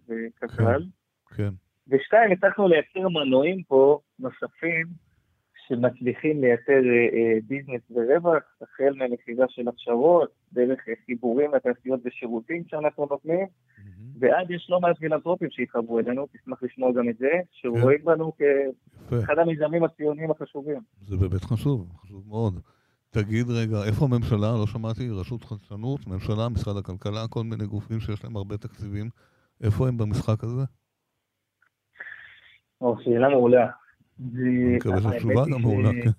וקק"ל. 0.08 0.82
כן, 1.28 1.36
כן. 1.36 1.50
ושתיים, 1.88 2.32
הצלחנו 2.32 2.68
לייצר 2.68 3.08
מנועים 3.08 3.62
פה 3.62 3.98
נוספים 4.18 4.86
שמצליחים 5.68 6.40
לייצר 6.40 6.72
אה, 6.72 7.08
אה, 7.14 7.38
ביזנס 7.46 7.82
ורווח, 7.90 8.42
החל 8.62 8.92
ממכירה 8.94 9.46
של 9.48 9.68
הכשרות, 9.68 10.28
דרך 10.52 10.78
אה, 10.88 10.94
חיבורים 11.06 11.54
לתעשיות 11.54 12.00
ושירותים 12.04 12.62
שאנחנו 12.68 13.06
נותנים, 13.10 13.46
mm-hmm. 13.46 14.18
ועד 14.18 14.50
יש 14.50 14.66
לא 14.70 14.80
מעט 14.80 14.98
פילנטרופים 14.98 15.48
שהתחברו 15.50 15.98
אלינו, 15.98 16.26
תשמח 16.32 16.62
לשמוע 16.62 16.92
גם 16.92 17.08
את 17.08 17.18
זה, 17.18 17.30
שרואים 17.52 17.98
כן. 17.98 18.04
בנו 18.04 18.32
כאחד 19.08 19.38
המיזמים 19.38 19.84
הציוניים 19.84 20.30
החשובים. 20.30 20.80
זה 21.06 21.16
באמת 21.16 21.44
חשוב, 21.44 21.88
חשוב 22.00 22.28
מאוד. 22.28 22.60
תגיד 23.10 23.46
רגע, 23.48 23.76
איפה 23.88 24.04
הממשלה? 24.04 24.52
לא 24.60 24.66
שמעתי, 24.66 25.10
רשות 25.10 25.44
חדשנות, 25.44 26.06
ממשלה, 26.06 26.48
משרד 26.48 26.76
הכלכלה, 26.76 27.28
כל 27.30 27.42
מיני 27.44 27.66
גופים 27.66 28.00
שיש 28.00 28.24
להם 28.24 28.36
הרבה 28.36 28.56
תקציבים. 28.56 29.08
איפה 29.62 29.88
הם 29.88 29.96
במשחק 29.96 30.44
הזה? 30.44 30.62
או, 32.84 32.96
שאלה 33.04 33.28
מעולה. 33.28 33.66
מקווה 34.18 35.00
שהתשובה 35.00 35.44
גם 35.52 35.62
מעולה, 35.62 35.90
כן. 36.02 36.10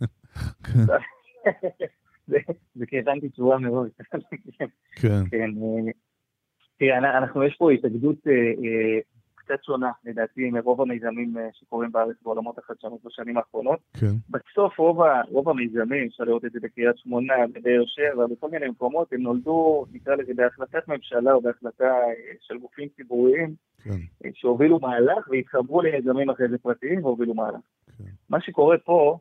זה 2.76 2.86
כי 2.88 3.00
הבנתי 3.00 3.30
תשובה 3.30 3.58
מאוד. 3.58 3.90
כן. 4.92 5.24
כן. 5.32 5.50
אה, 5.64 5.92
תראה, 6.78 7.18
אנחנו, 7.18 7.44
יש 7.44 7.56
פה 7.58 7.72
התאגדות 7.72 8.28
אה, 8.28 8.34
אה, 8.34 9.00
קצת 9.46 9.64
שונה, 9.64 9.92
לדעתי, 10.06 10.50
מרוב 10.50 10.82
המיזמים 10.82 11.34
שקורים 11.54 11.92
בארץ 11.92 12.16
בעולמות 12.24 12.58
החדשנות 12.58 13.00
בשנים 13.04 13.38
האחרונות. 13.38 13.80
כן. 14.00 14.16
בסוף 14.30 14.80
רוב 15.30 15.50
המיזמים, 15.50 16.08
אפשר 16.08 16.24
לראות 16.24 16.46
את 16.46 16.52
זה 16.52 16.60
בקריית 16.62 16.98
שמונה, 16.98 17.34
בבאר 17.54 17.84
שבע, 17.86 18.28
בכל 18.28 18.50
מיני 18.50 18.68
מקומות, 18.68 19.14
הם 19.14 19.22
נולדו, 19.22 19.86
נקרא 19.92 20.16
לזה, 20.16 20.34
בהחלטת 20.36 20.88
ממשלה 20.88 21.34
או 21.34 21.42
בהחלטה 21.42 21.94
של 22.42 22.58
גופים 22.58 22.90
ציבוריים, 22.96 23.54
כן. 23.84 24.32
שהובילו 24.34 24.80
מהלך 24.80 25.28
והתחברו 25.30 25.82
ליזמים 25.82 26.30
אחרי 26.30 26.48
זה 26.48 26.58
פרטיים 26.58 27.06
והובילו 27.06 27.34
מהלך. 27.34 27.62
כן. 27.98 28.04
מה 28.30 28.42
שקורה 28.42 28.78
פה, 28.78 29.18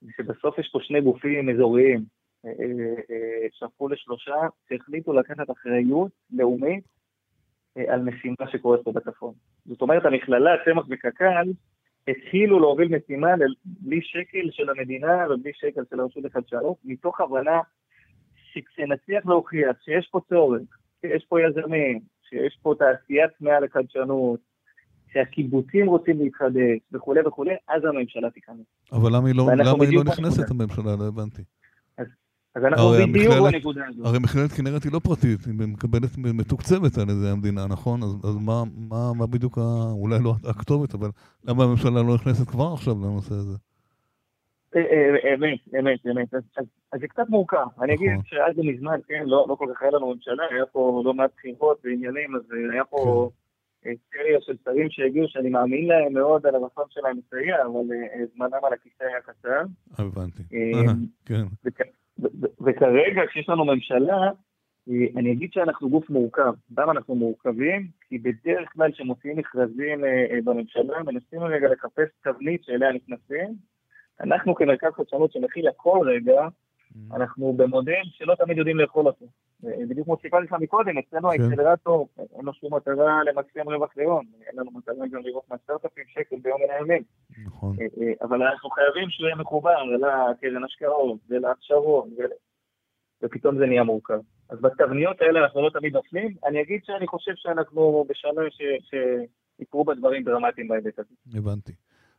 זה 0.00 0.10
שבסוף 0.16 0.58
יש 0.58 0.68
פה 0.72 0.78
שני 0.82 1.00
גופים 1.00 1.50
אזוריים 1.50 2.04
אה, 2.44 2.50
אה, 2.50 2.94
אה, 3.10 3.46
שהפכו 3.52 3.88
לשלושה, 3.88 4.36
שהחליטו 4.68 5.12
לקחת 5.12 5.50
אחריות 5.50 6.10
לאומית 6.30 6.84
על 7.88 8.02
משימה 8.02 8.50
שקורית 8.52 8.80
פה 8.84 8.92
בצפון. 8.92 9.34
זאת 9.66 9.82
אומרת, 9.82 10.04
המכללה, 10.04 10.50
צמח 10.64 10.84
וקק"ל, 10.90 11.48
התחילו 12.08 12.60
להוביל 12.60 12.96
משימה 12.96 13.28
בלי 13.64 14.00
שקל 14.02 14.50
של 14.50 14.70
המדינה 14.70 15.26
ובלי 15.30 15.50
שקל 15.54 15.82
של 15.90 16.00
הרשות 16.00 16.24
לחדשנות, 16.24 16.76
מתוך 16.84 17.20
הבנה 17.20 17.60
שכשנצליח 18.52 19.26
להוכיח 19.26 19.76
שיש 19.84 20.08
פה 20.10 20.20
צורך, 20.28 20.62
שיש 21.00 21.24
פה 21.28 21.38
יזמים, 21.42 22.00
שיש 22.28 22.58
פה 22.62 22.74
תעשיית 22.78 23.30
מעל 23.40 23.64
לחדשנות, 23.64 24.40
שהקיבוצים 25.12 25.86
רוצים 25.86 26.18
להתחדש 26.18 26.78
וכולי 26.92 27.20
וכולי, 27.26 27.54
אז 27.68 27.84
הממשלה 27.84 28.30
תיכנס. 28.30 28.66
אבל 28.92 29.16
למה 29.16 29.28
היא 29.28 29.34
לא, 29.34 29.44
למה 29.56 29.84
היא 29.84 29.96
לא 29.98 30.04
נכנסת 30.04 30.50
הממשלה? 30.50 30.96
לא 30.98 31.08
הבנתי. 31.08 31.42
אז 32.54 32.64
אנחנו 32.64 32.90
בדיוק 33.12 33.34
בנקודה 33.52 33.82
הזאת. 33.88 34.06
הרי 34.06 34.18
מכללת 34.18 34.52
כנרת 34.52 34.84
היא 34.84 34.92
לא 34.92 34.98
פרטית, 34.98 35.44
היא 35.46 35.54
מקבלת, 35.68 36.10
מתוקצבת 36.18 36.98
על 36.98 37.10
ידי 37.10 37.28
המדינה, 37.32 37.66
נכון? 37.66 38.02
אז, 38.02 38.16
אז 38.24 38.36
מה, 38.36 38.62
מה, 38.76 39.12
מה 39.18 39.26
בדיוק, 39.26 39.58
ה, 39.58 39.62
אולי 39.92 40.18
לא 40.24 40.34
הכתובת, 40.50 40.94
אבל 40.94 41.08
למה 41.44 41.64
הממשלה 41.64 42.02
לא 42.02 42.14
נכנסת 42.14 42.48
כבר 42.48 42.72
עכשיו 42.72 42.94
לנושא 42.94 43.34
הזה? 43.34 43.56
אה, 44.76 44.80
אה, 44.80 45.34
אמת, 45.34 45.58
אמת, 45.78 46.06
אמת. 46.06 46.34
אז 46.34 47.00
זה 47.00 47.08
קצת 47.08 47.28
מורכב. 47.28 47.66
אני 47.82 47.94
אגיד 47.94 48.10
נכון. 48.10 48.24
שעד 48.24 48.56
לא 48.56 48.64
מזמן, 48.64 48.98
כן, 49.08 49.22
לא, 49.26 49.46
לא 49.48 49.54
כל 49.54 49.66
כך 49.74 49.82
היה 49.82 49.90
לנו 49.90 50.14
ממשלה, 50.14 50.42
היה 50.50 50.66
פה 50.66 51.02
לא 51.04 51.14
מעט 51.14 51.30
בחירות 51.36 51.78
ועניינים, 51.84 52.36
אז 52.36 52.42
היה 52.72 52.84
פה... 52.84 53.30
כן. 53.82 53.90
סריה 54.10 54.38
של 54.40 54.56
שרים 54.64 54.90
שהגיעו, 54.90 55.28
שאני 55.28 55.50
מאמין 55.50 55.86
להם 55.86 56.12
מאוד 56.12 56.46
על 56.46 56.54
הרצון 56.54 56.84
שלהם 56.90 57.18
לסייע, 57.18 57.56
אבל 57.66 57.92
אה, 57.92 58.24
זמנם 58.34 58.64
על 58.64 58.72
הכיסא 58.72 59.04
היה 59.04 59.20
קצר. 59.20 59.62
הבנתי, 59.98 60.42
אה, 60.52 60.92
כן. 61.24 61.44
וכרגע, 62.66 63.22
כשיש 63.28 63.48
לנו 63.48 63.64
ממשלה, 63.64 64.30
אה, 64.88 65.06
אני 65.16 65.32
אגיד 65.32 65.52
שאנחנו 65.52 65.90
גוף 65.90 66.10
מורכב. 66.10 66.52
למה 66.78 66.92
אנחנו 66.92 67.14
מורכבים? 67.14 67.88
כי 68.08 68.18
בדרך 68.18 68.72
כלל 68.72 68.92
כשמוציאים 68.92 69.36
מכרזים 69.36 70.04
בממשלה, 70.44 71.02
מנסים 71.02 71.42
רגע 71.42 71.68
לחפש 71.68 72.08
תבנית 72.24 72.64
שאליה 72.64 72.92
נכנסים. 72.92 73.54
אנחנו 74.20 74.54
כמרכז 74.54 74.92
חדשנות 74.92 75.32
שמכיל 75.32 75.68
הכל 75.68 76.06
רגע, 76.06 76.40
mm-hmm. 76.42 77.16
אנחנו 77.16 77.52
במודל 77.52 78.02
שלא 78.04 78.34
תמיד 78.34 78.58
יודעים 78.58 78.76
לאכול 78.76 79.06
אותו. 79.06 79.26
בדיוק 79.62 80.04
כמו 80.04 80.16
שסיפרתי 80.18 80.44
לך 80.44 80.52
מקודם, 80.60 80.98
אצלנו 80.98 81.28
כן. 81.30 81.42
האקסלרטור, 81.42 82.08
אין 82.18 82.44
לו 82.44 82.52
שום 82.54 82.74
מטרה 82.74 83.24
למקסם 83.24 83.68
רווח 83.68 83.96
ליום, 83.96 84.24
אין 84.46 84.60
לנו 84.60 84.70
מטרה 84.70 85.06
גם 85.12 85.20
לראות 85.22 85.42
מהסטארט-אפים 85.50 86.04
שקל 86.08 86.36
ביום 86.42 86.60
מן 86.62 86.70
הימים. 86.70 87.02
נכון. 87.46 87.76
אה, 87.80 87.86
אה, 88.00 88.12
אבל 88.22 88.42
אנחנו 88.42 88.70
חייבים 88.70 89.10
שהוא 89.10 89.26
יהיה 89.26 89.36
מחובר 89.36 89.82
לקרן 89.82 90.64
השקעות 90.64 91.18
ולהכשרות, 91.28 92.06
ופתאום 93.22 93.58
זה 93.58 93.66
נהיה 93.66 93.82
מורכב. 93.82 94.20
אז 94.48 94.58
בתבניות 94.60 95.20
האלה 95.20 95.44
אנחנו 95.44 95.62
לא 95.62 95.70
תמיד 95.70 95.92
נופלים. 95.92 96.34
אני 96.46 96.62
אגיד 96.62 96.80
שאני 96.84 97.06
חושב 97.06 97.32
שאנחנו 97.36 98.04
בשנה 98.08 98.42
שיקרו 99.60 99.84
בה 99.84 99.94
דברים 99.94 100.24
דרמטיים 100.24 100.68
בהיבט 100.68 100.98
הזה. 100.98 101.38
הבנתי. 101.38 101.72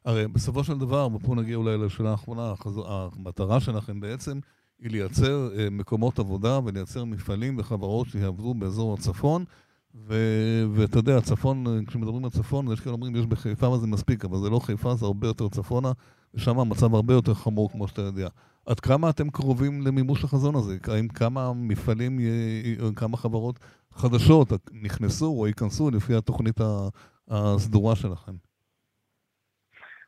הרי 0.06 0.28
בסופו 0.28 0.64
של 0.64 0.78
דבר, 0.80 1.08
ופה 1.16 1.36
נגיע 1.36 1.56
אולי 1.56 1.78
לשאלה 1.86 2.10
האחרונה, 2.10 2.54
המטרה 2.88 3.60
שלכם 3.60 4.00
בעצם 4.00 4.40
היא 4.82 4.92
לייצר 4.92 5.50
אה, 5.58 5.70
מקומות 5.70 6.20
עבודה 6.20 6.60
ולייצר 6.66 7.06
מפעלים 7.06 7.56
וחברות 7.60 8.08
שיעבדו 8.08 8.54
באזור 8.54 8.94
הצפון. 8.94 9.46
ואתה 10.74 11.00
יודע, 11.00 11.18
הצפון, 11.18 11.86
כשמדברים 11.88 12.26
על 12.26 12.32
צפון, 12.32 12.72
יש 12.72 12.80
כאלה 12.80 12.94
אומרים, 12.94 13.16
יש 13.16 13.26
בחיפה 13.26 13.70
וזה 13.70 13.88
מספיק, 13.88 14.26
אבל 14.26 14.40
זה 14.40 14.50
לא 14.50 14.60
חיפה, 14.60 14.96
זה 14.96 15.06
הרבה 15.06 15.28
יותר 15.28 15.50
צפונה, 15.50 15.92
ושם 16.34 16.60
המצב 16.60 16.96
הרבה 16.96 17.14
יותר 17.14 17.34
חמור, 17.34 17.72
כמו 17.72 17.88
שאתה 17.88 18.02
יודע. 18.02 18.28
עד 18.66 18.80
כמה 18.80 19.10
אתם 19.10 19.30
קרובים 19.30 19.82
למימוש 19.82 20.24
החזון 20.24 20.56
הזה? 20.56 20.78
האם 20.88 21.08
כמה 21.08 21.54
מפעלים, 21.54 22.20
כמה 22.96 23.18
חברות 23.18 23.60
חדשות 23.94 24.52
נכנסו 24.72 25.26
או 25.26 25.48
ייכנסו 25.48 25.92
לפי 25.92 26.16
התוכנית 26.16 26.58
הסדורה 27.28 27.96
שלכם? 27.96 28.49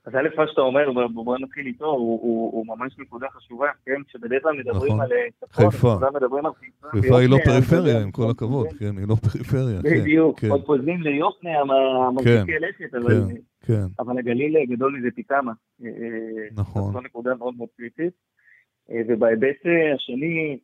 אז 0.05 0.15
א', 0.15 0.27
מה 0.37 0.47
שאתה 0.47 0.61
אומר, 0.61 1.07
בוא 1.13 1.37
נתחיל 1.37 1.65
איתו, 1.67 1.85
הוא, 1.85 2.19
הוא, 2.21 2.51
הוא 2.51 2.67
ממש 2.67 2.99
נקודה 2.99 3.27
חשובה, 3.29 3.67
כן? 3.85 4.03
כשבדרך 4.07 4.43
כלל 4.43 4.57
מדברים 4.57 4.93
נכון. 4.93 5.01
על 5.01 5.11
אה, 5.11 5.27
צפון, 5.39 5.69
חיפה. 5.69 5.95
מדברים 6.13 6.45
על 6.45 6.51
חיפה. 6.53 6.87
חיפה 6.89 7.19
היא 7.19 7.29
לא 7.29 7.37
פריפריה, 7.45 8.01
עם 8.01 8.11
כל 8.11 8.29
הכבוד, 8.31 8.67
כן, 8.79 8.97
היא 8.97 9.07
לא 9.07 9.15
פריפריה. 9.15 9.81
כן, 9.81 10.01
בדיוק, 10.01 10.39
כן. 10.39 10.49
עוד 10.49 10.65
פוזלים 10.65 11.01
ליוקנעם, 11.01 11.71
המרחיקי 11.71 12.51
כן, 12.51 12.57
לכת, 12.61 12.95
אבל 12.95 13.13
כן. 13.61 13.85
אבל 13.99 14.17
הגליל 14.17 14.65
גדול 14.65 14.97
מזה 14.97 15.07
פי 15.15 15.23
כמה. 15.23 15.51
אה, 15.85 15.89
נכון. 16.55 16.93
זו 16.93 17.01
נקודה 17.01 17.35
מאוד 17.35 17.53
מאוד 17.57 17.69
קריטית. 17.77 18.13
אה, 18.91 19.01
ובהיבט 19.07 19.61
השני, 19.95 20.59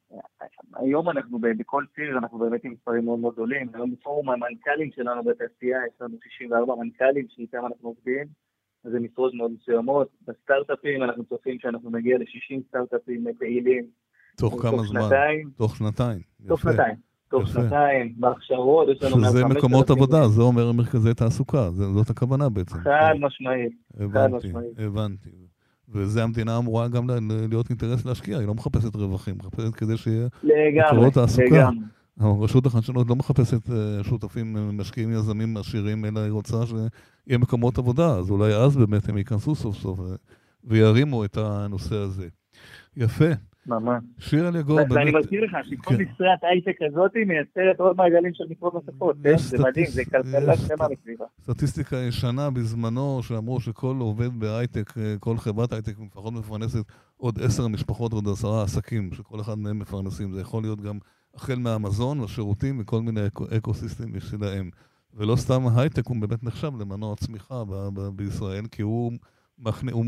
היום 0.76 1.10
אנחנו 1.10 1.40
בכל 1.40 1.84
ציר, 1.96 2.18
אנחנו 2.18 2.40
באמת 2.40 2.64
עם 2.64 2.72
מספרים 2.72 3.06
מאוד 3.06 3.20
מאוד 3.20 3.34
גדולים. 3.34 3.68
היום 3.74 3.92
בפורום 3.92 4.30
המנכ"לים 4.30 4.92
שלנו 4.96 5.24
בתעשייה, 5.24 5.80
יש 5.88 6.02
לנו 6.02 6.18
64 6.24 6.76
מנכ"לים 6.76 7.26
שאיתם 7.30 7.66
אנחנו 7.66 7.90
עובדים. 7.90 8.47
זה 8.92 9.00
משרות 9.00 9.34
מאוד 9.34 9.52
מסוימות. 9.62 10.08
בסטארט-אפים 10.28 11.04
אנחנו 11.04 11.24
צופים 11.26 11.58
שאנחנו 11.62 11.90
נגיע 11.90 12.18
ל-60 12.18 12.62
סטארט-אפים 12.70 13.26
פעילים. 13.40 13.86
תוך 14.38 14.62
כמה 14.62 14.78
זמן? 14.78 15.02
שנתיים. 15.02 15.50
תוך 15.58 15.76
שנתיים. 15.76 16.20
תוך 16.48 16.62
שנתיים. 16.62 16.96
תוך 17.30 17.48
שנתיים, 17.48 18.14
בהכשרות, 18.18 18.88
יש 18.90 19.04
לנו... 19.04 19.26
שזה 19.26 19.46
מקומות 19.46 19.90
עבודה, 19.90 20.28
זה 20.28 20.42
אומר 20.42 20.72
מרכזי 20.72 21.14
תעסוקה, 21.14 21.70
זאת 21.72 22.10
הכוונה 22.10 22.50
בעצם. 22.50 22.78
חד 22.78 23.14
משמעית. 23.20 23.74
הבנתי, 24.00 24.48
הבנתי. 24.78 25.30
וזה 25.90 26.24
המדינה 26.24 26.58
אמורה 26.58 26.88
גם 26.88 27.08
להיות 27.50 27.70
אינטרס 27.70 28.06
להשקיע, 28.06 28.38
היא 28.38 28.48
לא 28.48 28.54
מחפשת 28.54 28.96
רווחים, 28.96 29.36
מחפשת 29.38 29.76
כדי 29.76 29.98
שיהיה 29.98 30.28
תעסוקה. 31.14 31.44
לגמרי. 31.46 31.86
רשות 32.22 32.66
החדשנות 32.66 33.08
לא 33.10 33.16
מחפשת 33.16 33.70
אה, 33.70 34.04
שותפים 34.04 34.58
אה, 34.58 34.62
משקיעים 34.72 35.12
יזמים 35.12 35.58
עשירים, 35.58 36.06
אלא 36.06 36.20
היא 36.20 36.32
רוצה 36.32 36.58
שיהיה 36.66 37.38
מקומות 37.38 37.78
עבודה, 37.78 38.16
אז 38.16 38.32
אולי 38.32 38.54
אז 38.54 38.78
באמת 38.78 39.10
הם 39.10 39.18
ייכנסו 39.18 39.56
סוף 39.56 39.76
סוף 39.76 40.00
אה, 40.00 40.06
וירימו 40.64 41.26
את 41.26 41.38
הנושא 41.38 41.96
הזה. 41.96 42.28
יפה. 42.98 43.26
ממש. 43.68 44.04
שיר 44.20 44.48
אליגור, 44.48 44.78
באמת... 44.78 44.92
ואני 44.92 45.12
מזכיר 45.12 45.44
לך 45.44 45.58
שכל 45.64 45.96
כן. 45.96 46.04
משרת 46.04 46.40
הייטק 46.42 46.78
הזאת 46.82 47.12
מייצרת 47.16 47.80
עוד 47.80 47.98
מעגלים 47.98 48.34
של 48.34 48.44
משרות 48.50 48.74
נוספות, 48.74 49.16
כן? 49.24 49.38
זה 49.38 49.58
מדהים, 49.58 49.86
זה 49.86 50.06
כלכלה 50.06 50.58
שלמה 50.58 50.88
מסביבה. 50.92 51.26
סטטיסטיקה 51.42 51.98
ישנה 51.98 52.50
בזמנו, 52.50 53.24
שאמרו 53.24 53.60
שכל 53.60 53.96
עובד 54.00 54.40
בהייטק, 54.40 54.94
כל 55.20 55.38
חברת 55.38 55.74
הייטק 55.74 55.94
לפחות 56.06 56.34
מפרנסת 56.34 56.86
עוד 57.18 57.40
עשר 57.42 57.68
משפחות, 57.68 58.14
עוד 58.14 58.28
עשרה 58.28 58.64
עסקים, 58.64 59.10
שכל 59.14 59.42
אחד 59.42 59.58
מהם 59.58 59.80
מפרנסים. 59.80 60.34
זה 60.34 60.42
יכול 60.42 60.64
להיות 60.64 60.82
גם 60.82 60.98
החל 61.38 61.56
מהמזון, 61.60 62.24
השירותים 62.24 62.80
וכל 62.80 63.02
מיני 63.02 63.22
אקו-סיסטמים 63.58 64.20
שלהם. 64.20 64.70
ולא 65.14 65.36
סתם 65.36 65.68
ההייטק 65.68 66.08
הוא 66.08 66.18
באמת 66.20 66.44
נחשב 66.44 66.72
למנוע 66.80 67.16
צמיחה 67.16 67.64
בישראל, 68.16 68.68
כי 68.68 68.82
הוא, 68.82 69.12
מכנה, 69.60 69.92
הוא 69.92 70.06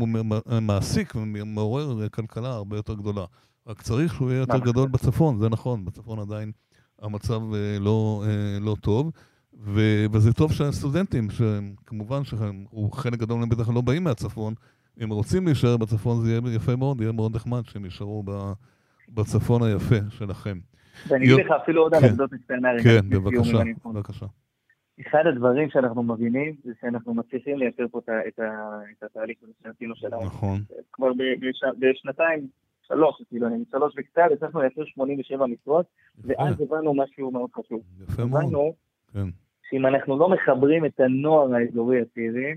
מעסיק 0.60 1.14
ומעורר 1.16 2.08
כלכלה 2.08 2.50
הרבה 2.50 2.76
יותר 2.76 2.94
גדולה. 2.94 3.24
רק 3.66 3.82
צריך 3.82 4.14
שהוא 4.14 4.30
יהיה 4.30 4.40
יותר 4.40 4.58
גדול 4.58 4.88
בצפון, 4.88 5.38
זה 5.38 5.48
נכון, 5.48 5.84
בצפון 5.84 6.18
עדיין 6.18 6.52
המצב 7.02 7.40
אה, 7.54 7.78
לא, 7.78 8.24
אה, 8.26 8.60
לא 8.60 8.76
טוב. 8.80 9.10
ו- 9.64 10.04
וזה 10.12 10.32
טוב 10.32 10.52
שהסטודנטים, 10.52 11.28
שכמובן 11.30 12.24
שחלק 12.24 13.18
גדול 13.18 13.38
מהם 13.38 13.48
בטח 13.48 13.68
לא 13.68 13.80
באים 13.80 14.04
מהצפון, 14.04 14.54
אם 15.04 15.10
רוצים 15.10 15.46
להישאר 15.46 15.76
בצפון 15.76 16.24
זה 16.24 16.30
יהיה 16.30 16.40
יפה 16.54 16.76
מאוד, 16.76 17.00
יהיה 17.00 17.12
מאוד 17.12 17.36
נחמד 17.36 17.62
שהם 17.66 17.84
יישארו 17.84 18.24
בצפון 19.08 19.62
היפה 19.62 19.96
שלכם. 20.08 20.58
ואני 21.08 21.24
אגיד 21.24 21.46
לך 21.46 21.50
אפילו 21.62 21.82
עוד 21.82 21.94
אנקדוטה 21.94 22.36
קטנה. 22.44 22.68
כן, 22.82 23.08
בבקשה, 23.10 23.58
בבקשה. 23.84 24.26
אחד 25.08 25.26
הדברים 25.26 25.70
שאנחנו 25.70 26.02
מבינים 26.02 26.56
זה 26.64 26.72
שאנחנו 26.80 27.14
מצליחים 27.14 27.58
לייצר 27.58 27.88
פה 27.90 28.00
את 28.28 29.02
התהליך 29.02 29.38
שעשינו 29.62 29.96
שלנו. 29.96 30.24
נכון. 30.24 30.60
כבר 30.92 31.10
בשנתיים, 31.78 32.46
שלוש, 32.88 33.22
כאילו 33.28 33.46
אני 33.46 33.64
שלוש 33.70 33.94
וקצת, 33.96 34.22
הצלחנו 34.32 34.60
לייצר 34.60 34.84
87 34.84 35.46
משרות, 35.46 35.86
ואז 36.24 36.60
הבנו 36.60 36.94
משהו 36.94 37.30
מאוד 37.30 37.50
חשוב. 37.54 37.80
יפה 38.02 38.24
מאוד. 38.24 38.42
הבנו 38.42 38.74
כן. 39.12 39.26
שאם 39.70 39.86
אנחנו 39.86 40.18
לא 40.18 40.28
מחברים 40.28 40.84
את 40.84 41.00
הנוער 41.00 41.54
האזורי 41.54 42.00
הצעירים, 42.00 42.56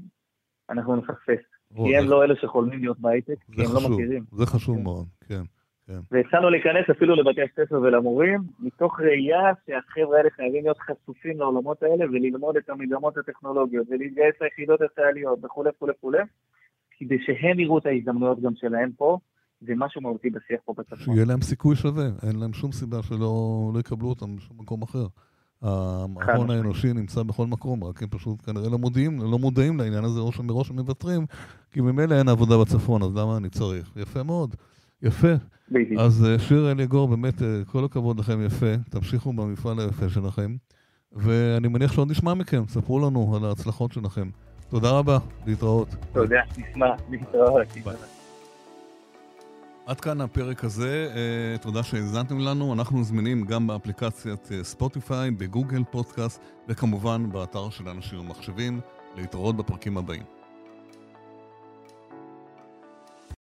אנחנו 0.70 0.96
נפספס. 0.96 1.44
כי 1.76 1.98
הם 1.98 2.10
לא 2.10 2.24
אלה 2.24 2.36
שחולמים 2.42 2.80
להיות 2.80 3.00
בהייטק, 3.00 3.36
כי 3.52 3.62
הם 3.62 3.68
לא 3.74 3.90
מכירים. 3.90 4.24
זה 4.32 4.46
חשוב 4.46 4.78
כן. 4.78 4.84
מאוד, 4.84 5.06
כן. 5.28 5.42
כן. 5.88 6.00
והצענו 6.12 6.50
להיכנס 6.50 6.90
אפילו 6.92 7.16
לבתי 7.16 7.42
הספר 7.42 7.82
ולמורים, 7.82 8.40
מתוך 8.60 9.00
ראייה 9.00 9.52
שהחבר'ה 9.66 10.18
האלה 10.18 10.30
חייבים 10.30 10.64
להיות 10.64 10.78
חשופים 10.78 11.40
לעולמות 11.40 11.84
האלה 11.84 12.06
וללמוד 12.06 12.58
את 12.58 12.70
המגמות 12.70 13.18
הטכנולוגיות 13.18 13.88
ולהתגייס 13.90 14.36
ליחידות 14.42 14.82
הצה"ליות 14.82 15.40
וכולי 15.44 15.70
וכולי 15.70 15.94
וכולי, 15.98 16.18
כדי 17.00 17.18
שהם 17.26 17.60
יראו 17.60 17.78
את 17.78 17.86
ההזדמנויות 17.86 18.42
גם 18.42 18.52
שלהם 18.56 18.92
פה, 18.98 19.18
זה 19.62 19.74
משהו 19.78 20.02
מהותי 20.02 20.30
בשיח 20.30 20.60
פה 20.66 20.74
בצפון. 20.78 20.98
שיהיה 20.98 21.26
להם 21.26 21.42
סיכוי 21.42 21.76
שווה, 21.76 22.06
אין 22.28 22.40
להם 22.40 22.54
שום 22.54 22.72
סיבה 22.72 23.04
שלא 23.04 23.72
לא 23.74 23.80
יקבלו 23.80 24.10
אותם 24.10 24.36
בשום 24.36 24.58
מקום 24.60 24.82
אחר. 24.82 25.06
ההון 25.62 26.50
האנושי 26.50 26.94
נמצא 26.94 27.24
בכל 27.24 27.48
מקום, 27.48 27.84
רק 27.84 28.04
הם 28.04 28.10
פשוט 28.10 28.42
כנראה 28.46 28.70
לא 28.70 28.78
מודעים, 28.78 29.20
לא 29.32 29.40
מודעים 29.40 29.78
לעניין 29.78 30.04
הזה, 30.04 30.20
או 30.20 30.32
שמראש 30.32 30.70
הם 30.70 30.76
מוותרים, 30.76 31.26
כי 31.72 31.82
ממילא 31.82 32.16
אין 32.16 32.30
עבודה 32.30 32.56
בצפון, 32.62 33.04
אז 33.04 33.18
למה 33.18 33.38
אני 33.38 33.50
צריך? 33.50 33.92
יפה 33.96 34.24
מאוד. 34.24 34.56
יפה. 35.04 35.28
אז 36.00 36.26
אה, 36.26 36.40
שיר 36.40 36.72
אליגור, 36.72 37.08
באמת, 37.08 37.42
אה, 37.42 37.48
כל 37.68 37.86
הכבוד 37.86 38.20
לכם 38.20 38.46
יפה. 38.46 38.74
תמשיכו 38.90 39.34
במפעל 39.34 39.80
היפה 39.80 40.10
שלכם. 40.10 40.56
ואני 41.12 41.68
מניח 41.68 41.92
שעוד 41.92 42.12
נשמע 42.12 42.34
מכם, 42.34 42.64
ספרו 42.68 43.00
לנו 43.00 43.36
על 43.36 43.46
ההצלחות 43.46 43.92
שלכם. 43.92 44.30
תודה 44.70 44.92
רבה, 44.92 45.18
להתראות. 45.46 45.96
תודה, 46.14 46.40
נשמע, 46.58 46.96
להתראות. 47.10 47.68
עד 49.86 50.02
כאן 50.02 50.22
הפרק 50.22 50.64
הזה, 50.64 51.12
אה, 51.16 51.58
תודה 51.58 51.84
שהאזנתם 51.84 52.40
לנו. 52.40 52.74
אנחנו 52.74 53.04
זמינים 53.04 53.46
גם 53.46 53.68
באפליקציית 53.68 54.50
ספוטיפיי, 54.62 55.32
בגוגל 55.32 55.84
פודקאסט, 55.92 56.42
וכמובן 56.68 57.32
באתר 57.32 57.70
של 57.70 57.90
אנשים 57.90 58.20
ומחשבים. 58.20 58.80
להתראות 59.16 59.58
בפרקים 59.58 59.98
הבאים. 59.98 60.43